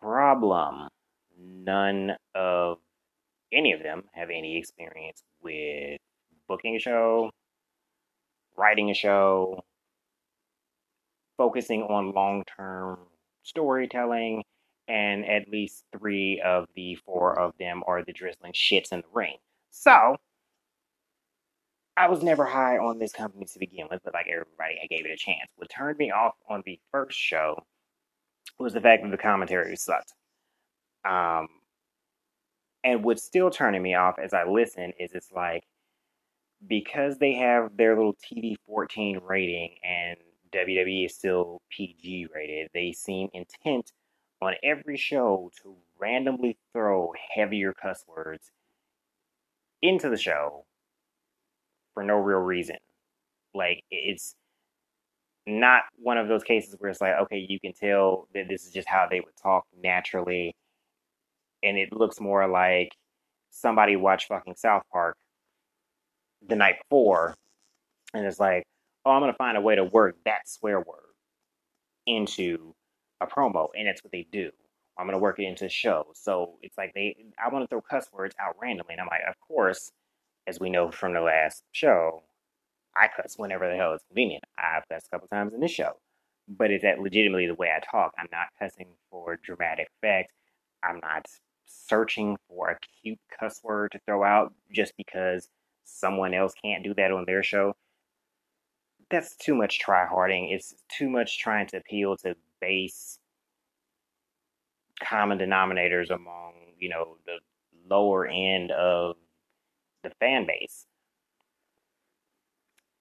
Problem 0.00 0.88
none 1.38 2.12
of 2.34 2.78
any 3.52 3.72
of 3.72 3.82
them 3.82 4.04
have 4.12 4.30
any 4.30 4.58
experience 4.58 5.22
with 5.42 5.98
booking 6.48 6.76
a 6.76 6.78
show, 6.78 7.30
writing 8.56 8.90
a 8.90 8.94
show, 8.94 9.62
focusing 11.36 11.82
on 11.82 12.12
long 12.12 12.44
term 12.56 12.98
storytelling, 13.42 14.42
and 14.88 15.24
at 15.26 15.48
least 15.48 15.84
three 15.96 16.40
of 16.44 16.66
the 16.74 16.96
four 17.04 17.38
of 17.38 17.52
them 17.58 17.82
are 17.86 18.02
the 18.02 18.12
drizzling 18.12 18.52
shits 18.52 18.92
in 18.92 19.00
the 19.00 19.08
ring. 19.12 19.36
So, 19.70 20.16
I 21.96 22.08
was 22.08 22.22
never 22.22 22.44
high 22.44 22.78
on 22.78 22.98
this 22.98 23.12
company 23.12 23.44
to 23.44 23.58
begin 23.58 23.88
with, 23.90 24.00
but 24.04 24.14
like 24.14 24.26
everybody, 24.30 24.78
I 24.82 24.86
gave 24.86 25.04
it 25.04 25.10
a 25.12 25.16
chance. 25.16 25.50
What 25.56 25.68
turned 25.68 25.98
me 25.98 26.10
off 26.12 26.34
on 26.48 26.62
the 26.64 26.78
first 26.92 27.18
show 27.18 27.64
was 28.58 28.72
the 28.72 28.80
fact 28.80 29.02
that 29.02 29.10
the 29.10 29.18
commentary 29.18 29.74
sucked. 29.76 30.14
Um, 31.08 31.48
and 32.84 33.04
what's 33.04 33.24
still 33.24 33.50
turning 33.50 33.82
me 33.82 33.94
off 33.94 34.16
as 34.22 34.32
I 34.32 34.44
listen 34.44 34.92
is 34.98 35.12
it's 35.12 35.32
like 35.32 35.64
because 36.66 37.18
they 37.18 37.34
have 37.34 37.76
their 37.76 37.96
little 37.96 38.14
TV 38.14 38.56
14 38.66 39.20
rating 39.24 39.74
and 39.84 40.16
WWE 40.52 41.06
is 41.06 41.14
still 41.14 41.60
PG 41.70 42.28
rated, 42.34 42.70
they 42.74 42.92
seem 42.92 43.28
intent 43.32 43.92
on 44.40 44.54
every 44.62 44.96
show 44.96 45.50
to 45.62 45.74
randomly 45.98 46.56
throw 46.72 47.12
heavier 47.34 47.72
cuss 47.72 48.04
words 48.06 48.50
into 49.82 50.08
the 50.08 50.16
show 50.16 50.64
for 51.94 52.02
no 52.02 52.16
real 52.16 52.38
reason. 52.38 52.76
Like 53.54 53.82
it's 53.90 54.34
not 55.46 55.82
one 55.96 56.18
of 56.18 56.28
those 56.28 56.44
cases 56.44 56.76
where 56.78 56.90
it's 56.90 57.00
like, 57.00 57.14
okay, 57.22 57.44
you 57.48 57.58
can 57.58 57.72
tell 57.72 58.28
that 58.34 58.48
this 58.48 58.66
is 58.66 58.72
just 58.72 58.88
how 58.88 59.06
they 59.10 59.20
would 59.20 59.36
talk 59.42 59.64
naturally, 59.82 60.54
and 61.62 61.76
it 61.78 61.92
looks 61.92 62.20
more 62.20 62.46
like 62.46 62.90
somebody 63.50 63.96
watched 63.96 64.28
fucking 64.28 64.56
South 64.56 64.82
Park 64.92 65.16
the 66.46 66.54
night 66.54 66.76
before, 66.88 67.34
and 68.14 68.24
it's 68.26 68.38
like, 68.38 68.64
oh, 69.04 69.10
I'm 69.12 69.22
gonna 69.22 69.32
find 69.34 69.56
a 69.56 69.60
way 69.60 69.74
to 69.74 69.84
work 69.84 70.16
that 70.24 70.48
swear 70.48 70.78
word 70.78 71.00
into 72.06 72.74
a 73.20 73.26
promo, 73.26 73.68
and 73.74 73.86
that's 73.86 74.02
what 74.02 74.12
they 74.12 74.26
do. 74.30 74.50
I'm 74.98 75.06
gonna 75.06 75.18
work 75.18 75.38
it 75.38 75.44
into 75.44 75.64
the 75.64 75.70
show. 75.70 76.06
So 76.14 76.58
it's 76.62 76.76
like 76.76 76.92
they, 76.94 77.16
I 77.42 77.52
want 77.52 77.64
to 77.64 77.68
throw 77.68 77.80
cuss 77.80 78.08
words 78.12 78.34
out 78.40 78.56
randomly, 78.60 78.94
and 78.94 79.00
I'm 79.00 79.08
like, 79.08 79.22
of 79.28 79.34
course, 79.40 79.92
as 80.46 80.58
we 80.60 80.70
know 80.70 80.90
from 80.90 81.14
the 81.14 81.20
last 81.20 81.62
show, 81.72 82.22
I 82.96 83.08
cuss 83.08 83.34
whenever 83.36 83.68
the 83.68 83.76
hell 83.76 83.92
it's 83.94 84.04
convenient. 84.08 84.44
I've 84.58 84.88
cussed 84.88 85.06
a 85.06 85.10
couple 85.10 85.28
times 85.28 85.54
in 85.54 85.60
this 85.60 85.70
show, 85.70 85.92
but 86.48 86.70
is 86.72 86.82
that 86.82 87.00
legitimately 87.00 87.46
the 87.46 87.54
way 87.54 87.68
I 87.74 87.80
talk? 87.80 88.12
I'm 88.18 88.28
not 88.32 88.48
cussing 88.58 88.88
for 89.10 89.38
dramatic 89.42 89.88
effect. 90.02 90.32
I'm 90.82 91.00
not 91.00 91.26
searching 91.66 92.36
for 92.48 92.70
a 92.70 92.78
cute 93.02 93.18
cuss 93.38 93.60
word 93.62 93.92
to 93.92 94.00
throw 94.06 94.24
out 94.24 94.54
just 94.72 94.94
because 94.96 95.48
someone 95.84 96.34
else 96.34 96.54
can't 96.62 96.84
do 96.84 96.94
that 96.94 97.12
on 97.12 97.24
their 97.26 97.42
show. 97.42 97.74
That's 99.10 99.36
too 99.36 99.54
much 99.54 99.78
try 99.78 100.06
harding. 100.06 100.50
It's 100.50 100.74
too 100.88 101.08
much 101.08 101.38
trying 101.38 101.66
to 101.68 101.78
appeal 101.78 102.16
to 102.18 102.36
base 102.60 103.18
common 105.00 105.38
denominators 105.38 106.10
among, 106.10 106.54
you 106.78 106.88
know, 106.88 107.16
the 107.26 107.38
lower 107.88 108.26
end 108.26 108.70
of 108.70 109.16
the 110.02 110.10
fan 110.20 110.46
base. 110.46 110.86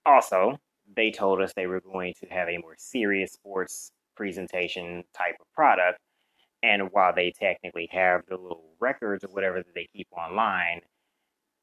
Also, 0.05 0.57
they 0.95 1.11
told 1.11 1.41
us 1.41 1.53
they 1.55 1.67
were 1.67 1.81
going 1.81 2.13
to 2.19 2.27
have 2.27 2.47
a 2.47 2.57
more 2.57 2.75
serious 2.77 3.33
sports 3.33 3.91
presentation 4.15 5.03
type 5.15 5.35
of 5.39 5.51
product. 5.53 5.99
And 6.63 6.89
while 6.91 7.13
they 7.13 7.31
technically 7.31 7.87
have 7.91 8.21
the 8.27 8.37
little 8.37 8.71
records 8.79 9.23
or 9.23 9.27
whatever 9.27 9.57
that 9.57 9.75
they 9.75 9.87
keep 9.93 10.07
online, 10.11 10.81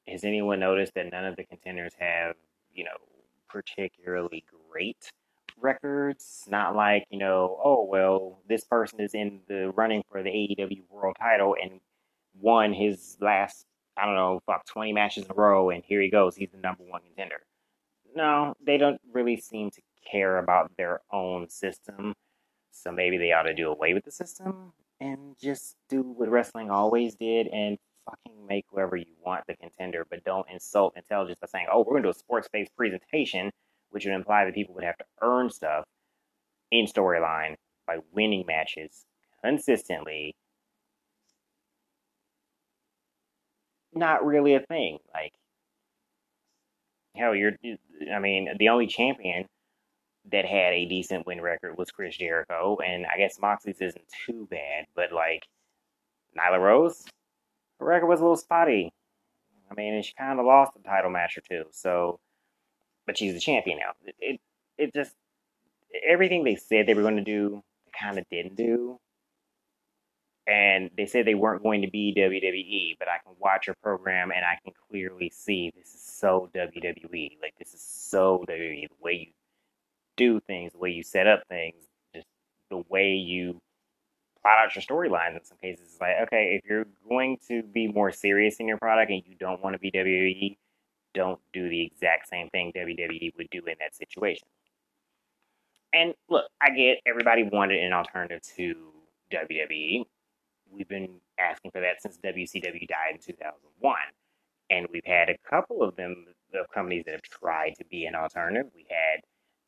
has 0.07 0.25
anyone 0.25 0.61
noticed 0.61 0.93
that 0.95 1.11
none 1.11 1.25
of 1.25 1.37
the 1.37 1.45
contenders 1.47 1.95
have, 1.99 2.37
you 2.73 2.85
know, 2.85 2.91
particularly 3.49 4.45
great 4.71 5.11
records, 5.61 6.45
not 6.49 6.75
like, 6.75 7.05
you 7.11 7.19
know, 7.19 7.59
oh, 7.63 7.87
well, 7.89 8.41
this 8.49 8.65
person 8.65 9.01
is 9.01 9.15
in 9.15 9.41
the 9.49 9.71
running 9.71 10.03
for 10.11 10.23
the 10.23 10.31
AEW 10.31 10.83
world 10.91 11.17
title 11.19 11.57
and 11.61 11.81
won 12.41 12.73
his 12.73 13.17
last, 13.21 13.67
I 13.97 14.07
don't 14.07 14.15
know, 14.15 14.41
fuck, 14.47 14.67
20 14.67 14.93
matches 14.93 15.25
in 15.25 15.31
a 15.31 15.35
row, 15.35 15.71
and 15.71 15.83
here 15.85 16.01
he 16.01 16.11
goes. 16.11 16.37
He's 16.37 16.51
the 16.51 16.59
number 16.59 16.85
one 16.85 17.03
contender. 17.03 17.41
No, 18.15 18.55
they 18.65 18.77
don't 18.77 19.01
really 19.13 19.37
seem 19.37 19.71
to 19.71 19.83
care 20.11 20.39
about 20.39 20.71
their 20.77 21.01
own 21.13 21.49
system. 21.49 22.15
So 22.71 22.93
maybe 22.93 23.19
they 23.19 23.33
ought 23.33 23.43
to 23.43 23.55
do 23.55 23.71
away 23.71 23.95
with 23.95 24.05
the 24.05 24.11
system 24.11 24.73
and 25.01 25.37
just 25.41 25.77
do 25.89 26.03
what 26.03 26.29
wrestling 26.29 26.71
always 26.71 27.15
did 27.15 27.47
and 27.49 27.79
fucking 28.05 28.47
make 28.47 28.65
whoever 28.71 28.97
you 28.97 29.15
want 29.25 29.45
the 29.47 29.57
contender, 29.57 30.07
but 30.09 30.25
don't 30.25 30.47
insult 30.53 30.97
intelligence 30.97 31.39
by 31.41 31.47
saying, 31.47 31.67
oh, 31.73 31.81
we're 31.81 31.93
going 31.93 32.03
to 32.03 32.07
do 32.09 32.11
a 32.11 32.15
sports 32.15 32.49
based 32.53 32.75
presentation, 32.77 33.51
which 33.95 34.05
would 34.05 34.15
imply 34.15 34.45
that 34.45 34.55
people 34.55 34.75
would 34.75 34.83
have 34.83 34.99
to 34.99 35.05
earn 35.23 35.49
stuff 35.49 35.85
in 36.73 36.85
storyline 36.85 37.55
by 37.87 37.99
winning 38.13 38.45
matches 38.45 39.05
consistently. 39.45 40.35
Not 43.93 44.27
really 44.27 44.57
a 44.57 44.61
thing. 44.61 44.99
Like, 45.15 45.33
hell, 47.15 47.37
you're, 47.37 47.53
I 48.13 48.19
mean, 48.19 48.49
the 48.59 48.71
only 48.71 48.89
champion 48.89 49.47
that 50.33 50.45
had 50.45 50.73
a 50.73 50.87
decent 50.87 51.25
win 51.25 51.41
record 51.41 51.79
was 51.79 51.93
Chris 51.93 52.17
Jericho, 52.17 52.79
and 52.85 53.07
I 53.07 53.17
guess 53.17 53.39
Moxley's 53.41 53.81
isn't 53.81 54.05
too 54.27 54.49
bad, 54.51 54.87
but 54.97 55.13
like 55.13 55.47
Nyla 56.37 56.59
Rose, 56.59 57.05
her 57.79 57.87
record 57.87 58.09
was 58.09 58.19
a 58.19 58.25
little 58.25 58.37
spotty. 58.37 58.91
I 59.71 59.75
mean, 59.75 60.03
she 60.03 60.15
kind 60.15 60.41
of 60.41 60.47
lost 60.47 60.73
the 60.75 60.81
title 60.81 61.11
match 61.11 61.39
or 61.39 61.43
two, 61.49 61.67
so 61.71 62.19
but 63.07 63.19
she's 63.19 63.35
the 63.35 63.41
champion 63.41 63.79
now. 63.79 63.93
It 64.05 64.15
it, 64.19 64.41
it 64.79 64.95
just 64.95 65.15
everything 66.07 66.45
they 66.45 66.57
said 66.57 66.87
they 66.87 66.95
were 66.95 67.03
going 67.03 67.17
to 67.17 67.23
do, 67.23 67.63
kind 67.99 68.19
of 68.19 68.25
didn't 68.31 68.57
do. 68.57 68.99
And 70.47 70.91
they 70.97 71.07
said 71.07 71.27
they 71.27 71.35
weren't 71.35 71.63
going 71.63 71.83
to 71.83 71.91
be 71.91 72.15
WWE, 72.15 72.99
but 72.99 73.09
I 73.09 73.17
can 73.25 73.35
watch 73.39 73.67
her 73.67 73.75
program 73.83 74.31
and 74.31 74.45
I 74.45 74.59
can 74.63 74.75
clearly 74.91 75.31
see 75.35 75.73
this 75.75 75.95
is 75.95 76.03
so 76.03 76.51
WWE. 76.55 77.39
Like 77.41 77.55
this 77.59 77.73
is 77.73 77.81
so 77.81 78.45
WWE. 78.49 78.89
The 78.89 79.03
way 79.03 79.13
you 79.13 79.33
do 80.17 80.41
things, 80.41 80.73
the 80.73 80.79
way 80.79 80.91
you 80.91 81.03
set 81.03 81.27
up 81.27 81.45
things, 81.49 81.87
just 82.15 82.27
the 82.71 82.83
way 82.91 83.13
you 83.13 83.63
plot 84.43 84.59
out 84.59 84.75
your 84.77 84.83
storylines 84.83 85.37
in 85.37 85.45
some 85.45 85.57
cases. 85.63 85.87
It's 85.93 86.01
like, 86.01 86.17
okay, 86.25 86.61
if 86.63 86.69
you're 86.69 86.87
going 87.09 87.39
to 87.49 87.63
be 87.63 87.89
more 87.89 88.13
serious 88.13 88.57
in 88.57 88.69
your 88.69 88.77
product 88.77 89.11
and 89.11 89.23
you 89.27 89.37
don't 89.37 89.63
want 89.63 89.75
to 89.75 89.79
be 89.79 89.91
WWE, 89.91 90.59
don't 91.15 91.41
do 91.53 91.69
the 91.69 91.83
exact 91.83 92.29
same 92.29 92.51
thing 92.51 92.73
WWE 92.77 93.33
would 93.37 93.49
do 93.51 93.61
in 93.61 93.75
that 93.81 93.95
situation. 93.95 94.47
And 95.93 96.15
look, 96.29 96.47
I 96.61 96.71
get 96.71 96.99
everybody 97.07 97.45
wanted 97.45 97.83
an 97.83 97.93
alternative 97.93 98.43
to 98.57 98.75
WWE. 99.33 100.05
We've 100.71 100.89
been 100.89 101.21
asking 101.39 101.71
for 101.71 101.81
that 101.81 102.03
since 102.03 102.19
WCW 102.19 102.89
died 102.89 103.13
in 103.13 103.19
2001. 103.19 103.97
And 104.71 104.89
we've 104.93 105.05
had 105.05 105.29
a 105.29 105.39
couple 105.49 105.83
of 105.83 105.95
them, 105.97 106.27
of 106.55 106.71
companies 106.71 107.05
that 107.05 107.13
have 107.13 107.23
tried 107.23 107.75
to 107.79 107.85
be 107.85 108.07
an 108.07 108.15
alternative. 108.15 108.71
We 108.75 108.87
had 108.89 109.21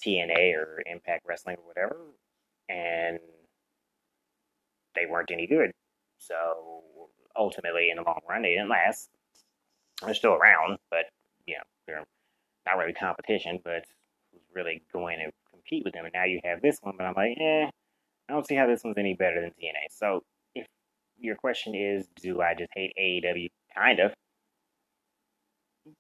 TNA 0.04 0.54
or 0.54 0.82
Impact 0.86 1.24
Wrestling 1.26 1.56
or 1.58 1.66
whatever, 1.66 2.00
and 2.68 3.18
they 4.94 5.06
weren't 5.06 5.30
any 5.30 5.46
good. 5.46 5.70
So 6.18 6.34
ultimately, 7.36 7.90
in 7.90 7.96
the 7.96 8.02
long 8.02 8.20
run, 8.28 8.42
they 8.42 8.50
didn't 8.50 8.68
last. 8.68 9.10
They're 10.04 10.14
still 10.14 10.34
around, 10.34 10.78
but 10.90 11.06
you 11.46 11.54
know 11.54 11.62
they're 11.86 12.04
not 12.66 12.78
really 12.78 12.92
competition. 12.92 13.60
But 13.64 13.84
who's 14.32 14.42
really 14.54 14.82
going 14.92 15.18
to 15.18 15.30
compete 15.50 15.84
with 15.84 15.94
them? 15.94 16.04
And 16.04 16.14
now 16.14 16.24
you 16.24 16.40
have 16.44 16.62
this 16.62 16.78
one, 16.82 16.94
but 16.96 17.04
I'm 17.04 17.14
like, 17.14 17.36
eh, 17.40 17.66
I 18.28 18.32
don't 18.32 18.46
see 18.46 18.54
how 18.54 18.66
this 18.66 18.82
one's 18.84 18.98
any 18.98 19.14
better 19.14 19.40
than 19.40 19.50
TNA. 19.50 19.90
So 19.90 20.22
if 20.54 20.66
your 21.18 21.36
question 21.36 21.74
is, 21.74 22.06
do 22.20 22.40
I 22.40 22.54
just 22.54 22.70
hate 22.74 22.92
AEW? 23.00 23.48
Kind 23.76 24.00
of. 24.00 24.12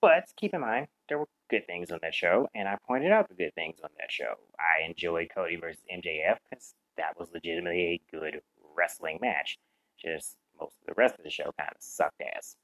But 0.00 0.24
keep 0.36 0.52
in 0.52 0.60
mind, 0.60 0.88
there 1.08 1.18
were 1.18 1.28
good 1.48 1.66
things 1.66 1.92
on 1.92 2.00
that 2.02 2.14
show, 2.14 2.48
and 2.54 2.68
I 2.68 2.76
pointed 2.86 3.12
out 3.12 3.28
the 3.28 3.34
good 3.34 3.54
things 3.54 3.76
on 3.84 3.90
that 3.98 4.10
show. 4.10 4.34
I 4.58 4.84
enjoyed 4.84 5.30
Cody 5.32 5.56
versus 5.56 5.82
MJF 5.92 6.38
because 6.50 6.74
that 6.96 7.18
was 7.18 7.30
legitimately 7.32 7.80
a 7.80 8.00
good 8.10 8.40
wrestling 8.76 9.18
match. 9.20 9.58
Just 9.98 10.36
most 10.60 10.74
of 10.80 10.86
the 10.88 10.94
rest 10.96 11.14
of 11.18 11.24
the 11.24 11.30
show 11.30 11.52
kind 11.58 11.70
of 11.70 11.76
sucked 11.80 12.20
ass. 12.20 12.56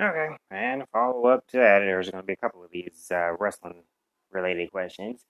Okay, 0.00 0.36
and 0.50 0.84
follow 0.92 1.26
up 1.26 1.46
to 1.48 1.56
that, 1.56 1.80
there's 1.80 2.08
going 2.08 2.22
to 2.22 2.26
be 2.26 2.34
a 2.34 2.36
couple 2.36 2.62
of 2.62 2.70
these 2.70 3.08
uh, 3.10 3.32
wrestling 3.38 3.82
related 4.30 4.70
questions. 4.70 5.24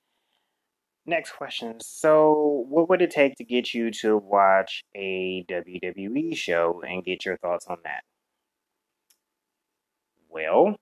Next 1.06 1.32
question. 1.32 1.80
So, 1.80 2.66
what 2.68 2.90
would 2.90 3.00
it 3.00 3.10
take 3.10 3.36
to 3.36 3.44
get 3.44 3.72
you 3.72 3.90
to 3.92 4.18
watch 4.18 4.84
a 4.94 5.42
WWE 5.48 6.36
show 6.36 6.82
and 6.86 7.02
get 7.02 7.24
your 7.24 7.38
thoughts 7.38 7.66
on 7.66 7.78
that? 7.84 8.02
Well, 10.28 10.76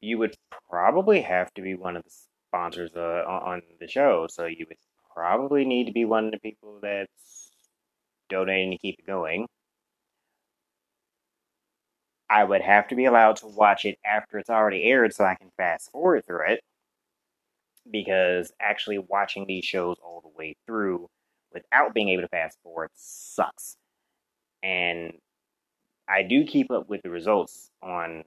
you 0.00 0.16
would 0.18 0.34
probably 0.70 1.20
have 1.20 1.52
to 1.54 1.62
be 1.62 1.74
one 1.74 1.96
of 1.96 2.04
the 2.04 2.10
sponsors 2.48 2.92
uh, 2.96 3.24
on 3.28 3.60
the 3.78 3.88
show, 3.88 4.26
so 4.30 4.46
you 4.46 4.64
would 4.68 4.78
probably 5.14 5.66
need 5.66 5.84
to 5.86 5.92
be 5.92 6.06
one 6.06 6.26
of 6.26 6.32
the 6.32 6.38
people 6.38 6.78
that's 6.80 7.50
donating 8.30 8.70
to 8.70 8.78
keep 8.78 8.98
it 8.98 9.06
going. 9.06 9.46
I 12.28 12.44
would 12.44 12.62
have 12.62 12.88
to 12.88 12.96
be 12.96 13.04
allowed 13.04 13.36
to 13.36 13.46
watch 13.46 13.84
it 13.84 13.98
after 14.04 14.38
it's 14.38 14.50
already 14.50 14.84
aired 14.84 15.14
so 15.14 15.24
I 15.24 15.36
can 15.36 15.50
fast 15.56 15.90
forward 15.92 16.26
through 16.26 16.48
it 16.48 16.60
because 17.90 18.52
actually 18.60 18.98
watching 18.98 19.46
these 19.46 19.64
shows 19.64 19.96
all 20.02 20.20
the 20.20 20.36
way 20.36 20.56
through 20.66 21.08
without 21.52 21.94
being 21.94 22.08
able 22.08 22.22
to 22.22 22.28
fast 22.28 22.58
forward 22.62 22.90
sucks. 22.94 23.76
And 24.62 25.12
I 26.08 26.22
do 26.22 26.44
keep 26.44 26.70
up 26.70 26.88
with 26.88 27.02
the 27.02 27.10
results 27.10 27.70
on 27.82 28.24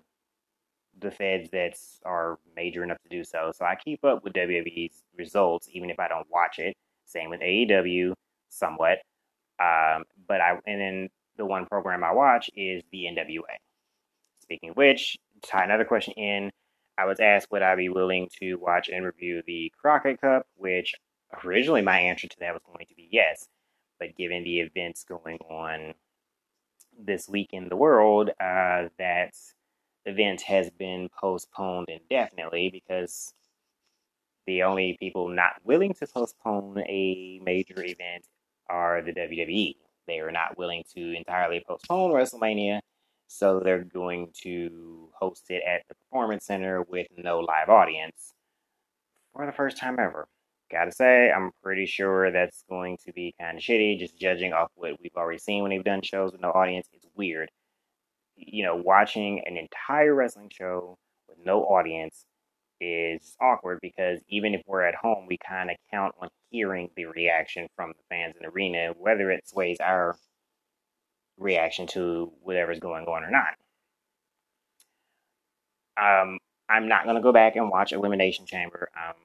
the 0.99 1.11
feds 1.11 1.49
that 1.51 1.77
are 2.05 2.39
major 2.55 2.83
enough 2.83 3.01
to 3.03 3.09
do 3.09 3.23
so. 3.23 3.51
So 3.55 3.65
I 3.65 3.75
keep 3.75 4.03
up 4.03 4.23
with 4.23 4.33
WWE's 4.33 5.03
results 5.17 5.69
even 5.73 5.89
if 5.89 5.99
I 5.99 6.07
don't 6.07 6.27
watch 6.29 6.59
it. 6.59 6.75
Same 7.05 7.29
with 7.29 7.41
AEW, 7.41 8.13
somewhat. 8.49 8.99
Um, 9.59 10.03
but 10.27 10.41
I 10.41 10.57
and 10.67 10.81
then 10.81 11.09
the 11.37 11.45
one 11.45 11.65
program 11.65 12.03
I 12.03 12.13
watch 12.13 12.49
is 12.55 12.83
the 12.91 13.05
NWA. 13.05 13.68
Speaking 14.49 14.71
of 14.71 14.77
which, 14.77 15.15
tie 15.43 15.63
another 15.63 15.85
question 15.85 16.15
in. 16.17 16.49
I 16.97 17.05
was 17.05 17.19
asked 17.19 17.51
would 17.51 17.61
I 17.61 17.75
be 17.75 17.87
willing 17.87 18.29
to 18.39 18.55
watch 18.55 18.89
and 18.89 19.05
review 19.05 19.43
the 19.45 19.71
Crockett 19.79 20.19
Cup, 20.19 20.47
which 20.55 20.95
originally 21.45 21.83
my 21.83 21.99
answer 21.99 22.27
to 22.27 22.39
that 22.39 22.53
was 22.53 22.63
going 22.65 22.87
to 22.87 22.95
be 22.95 23.07
yes. 23.11 23.47
But 23.99 24.17
given 24.17 24.43
the 24.43 24.61
events 24.61 25.03
going 25.03 25.37
on 25.37 25.93
this 26.99 27.29
week 27.29 27.49
in 27.53 27.69
the 27.69 27.75
world, 27.75 28.31
uh, 28.41 28.89
that 28.97 29.35
event 30.05 30.41
has 30.41 30.71
been 30.71 31.09
postponed 31.21 31.89
indefinitely 31.89 32.71
because 32.71 33.35
the 34.47 34.63
only 34.63 34.97
people 34.99 35.27
not 35.27 35.57
willing 35.63 35.93
to 35.93 36.07
postpone 36.07 36.79
a 36.87 37.39
major 37.43 37.83
event 37.83 38.25
are 38.67 39.03
the 39.03 39.13
WWE. 39.13 39.75
They 40.07 40.19
are 40.19 40.31
not 40.31 40.57
willing 40.57 40.85
to 40.95 41.15
entirely 41.15 41.63
postpone 41.67 42.09
WrestleMania 42.09 42.79
so 43.29 43.61
they're 43.63 43.83
going 43.83 44.27
to 44.41 45.07
host 45.13 45.45
it 45.49 45.61
at 45.65 45.83
the 45.87 45.93
Performance 45.93 46.45
Center 46.45 46.81
with 46.81 47.05
no 47.15 47.39
live 47.39 47.69
audience 47.69 48.33
for 49.33 49.45
the 49.45 49.51
first 49.51 49.77
time 49.77 49.97
ever. 49.99 50.27
Gotta 50.71 50.91
say, 50.91 51.31
I'm 51.31 51.51
pretty 51.61 51.85
sure 51.85 52.31
that's 52.31 52.63
going 52.67 52.97
to 53.05 53.13
be 53.13 53.35
kind 53.39 53.57
of 53.57 53.63
shitty, 53.63 53.99
just 53.99 54.19
judging 54.19 54.51
off 54.51 54.71
what 54.73 54.99
we've 55.01 55.15
already 55.15 55.37
seen 55.37 55.61
when 55.61 55.69
they've 55.69 55.83
done 55.83 56.01
shows 56.01 56.31
with 56.31 56.41
no 56.41 56.49
audience. 56.49 56.87
It's 56.91 57.05
weird. 57.15 57.49
You 58.35 58.65
know, 58.65 58.75
watching 58.75 59.43
an 59.45 59.57
entire 59.57 60.15
wrestling 60.15 60.49
show 60.51 60.97
with 61.27 61.37
no 61.45 61.63
audience 61.65 62.25
is 62.81 63.35
awkward 63.39 63.77
because 63.79 64.21
even 64.27 64.55
if 64.55 64.63
we're 64.65 64.81
at 64.83 64.95
home, 64.95 65.27
we 65.27 65.37
kind 65.47 65.69
of 65.69 65.77
count 65.91 66.15
on 66.19 66.29
hearing 66.49 66.89
the 66.95 67.05
reaction 67.05 67.67
from 67.75 67.89
the 67.89 68.03
fans 68.09 68.35
in 68.37 68.41
the 68.41 68.49
arena, 68.49 68.93
whether 68.97 69.29
it 69.29 69.47
sways 69.47 69.77
our 69.79 70.15
reaction 71.39 71.87
to 71.87 72.31
whatever's 72.41 72.79
going 72.79 73.05
on 73.05 73.23
or 73.23 73.31
not. 73.31 73.55
Um, 75.97 76.37
I'm 76.69 76.87
not 76.87 77.05
gonna 77.05 77.21
go 77.21 77.33
back 77.33 77.55
and 77.55 77.69
watch 77.69 77.91
Elimination 77.93 78.45
Chamber. 78.45 78.89
Um, 78.95 79.15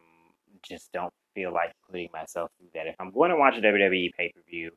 just 0.62 0.92
don't 0.92 1.12
feel 1.34 1.52
like 1.52 1.72
putting 1.88 2.08
myself 2.12 2.50
through 2.58 2.68
that. 2.74 2.86
If 2.86 2.96
I'm 2.98 3.10
going 3.10 3.30
to 3.30 3.36
watch 3.36 3.56
a 3.56 3.60
WWE 3.60 4.14
pay 4.14 4.32
per 4.34 4.40
view, 4.48 4.70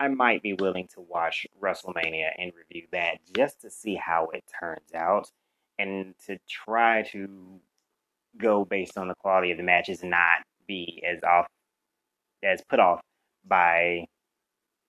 I 0.00 0.08
might 0.08 0.42
be 0.42 0.54
willing 0.54 0.88
to 0.94 1.00
watch 1.00 1.46
WrestleMania 1.60 2.30
and 2.38 2.52
review 2.56 2.86
that 2.92 3.18
just 3.36 3.60
to 3.62 3.70
see 3.70 3.94
how 3.94 4.28
it 4.32 4.44
turns 4.58 4.92
out 4.94 5.30
and 5.78 6.14
to 6.26 6.38
try 6.48 7.02
to 7.12 7.60
go 8.38 8.64
based 8.64 8.98
on 8.98 9.08
the 9.08 9.14
quality 9.14 9.50
of 9.52 9.58
the 9.58 9.62
matches 9.62 10.02
and 10.02 10.10
not 10.10 10.42
be 10.66 11.02
as 11.08 11.22
off 11.22 11.46
as 12.42 12.62
put 12.68 12.80
off 12.80 13.00
by 13.46 14.06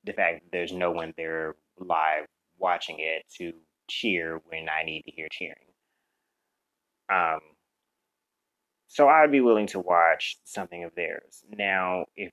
the 0.05 0.13
fact 0.13 0.43
that 0.43 0.51
there's 0.51 0.71
no 0.71 0.91
one 0.91 1.13
there 1.17 1.55
live 1.79 2.25
watching 2.57 2.97
it 2.99 3.23
to 3.37 3.53
cheer 3.89 4.41
when 4.47 4.67
I 4.69 4.83
need 4.83 5.03
to 5.03 5.11
hear 5.11 5.27
cheering. 5.31 5.55
Um, 7.11 7.39
so 8.87 9.07
I'd 9.07 9.31
be 9.31 9.41
willing 9.41 9.67
to 9.67 9.79
watch 9.79 10.37
something 10.43 10.83
of 10.83 10.95
theirs. 10.95 11.43
Now, 11.49 12.05
if 12.15 12.31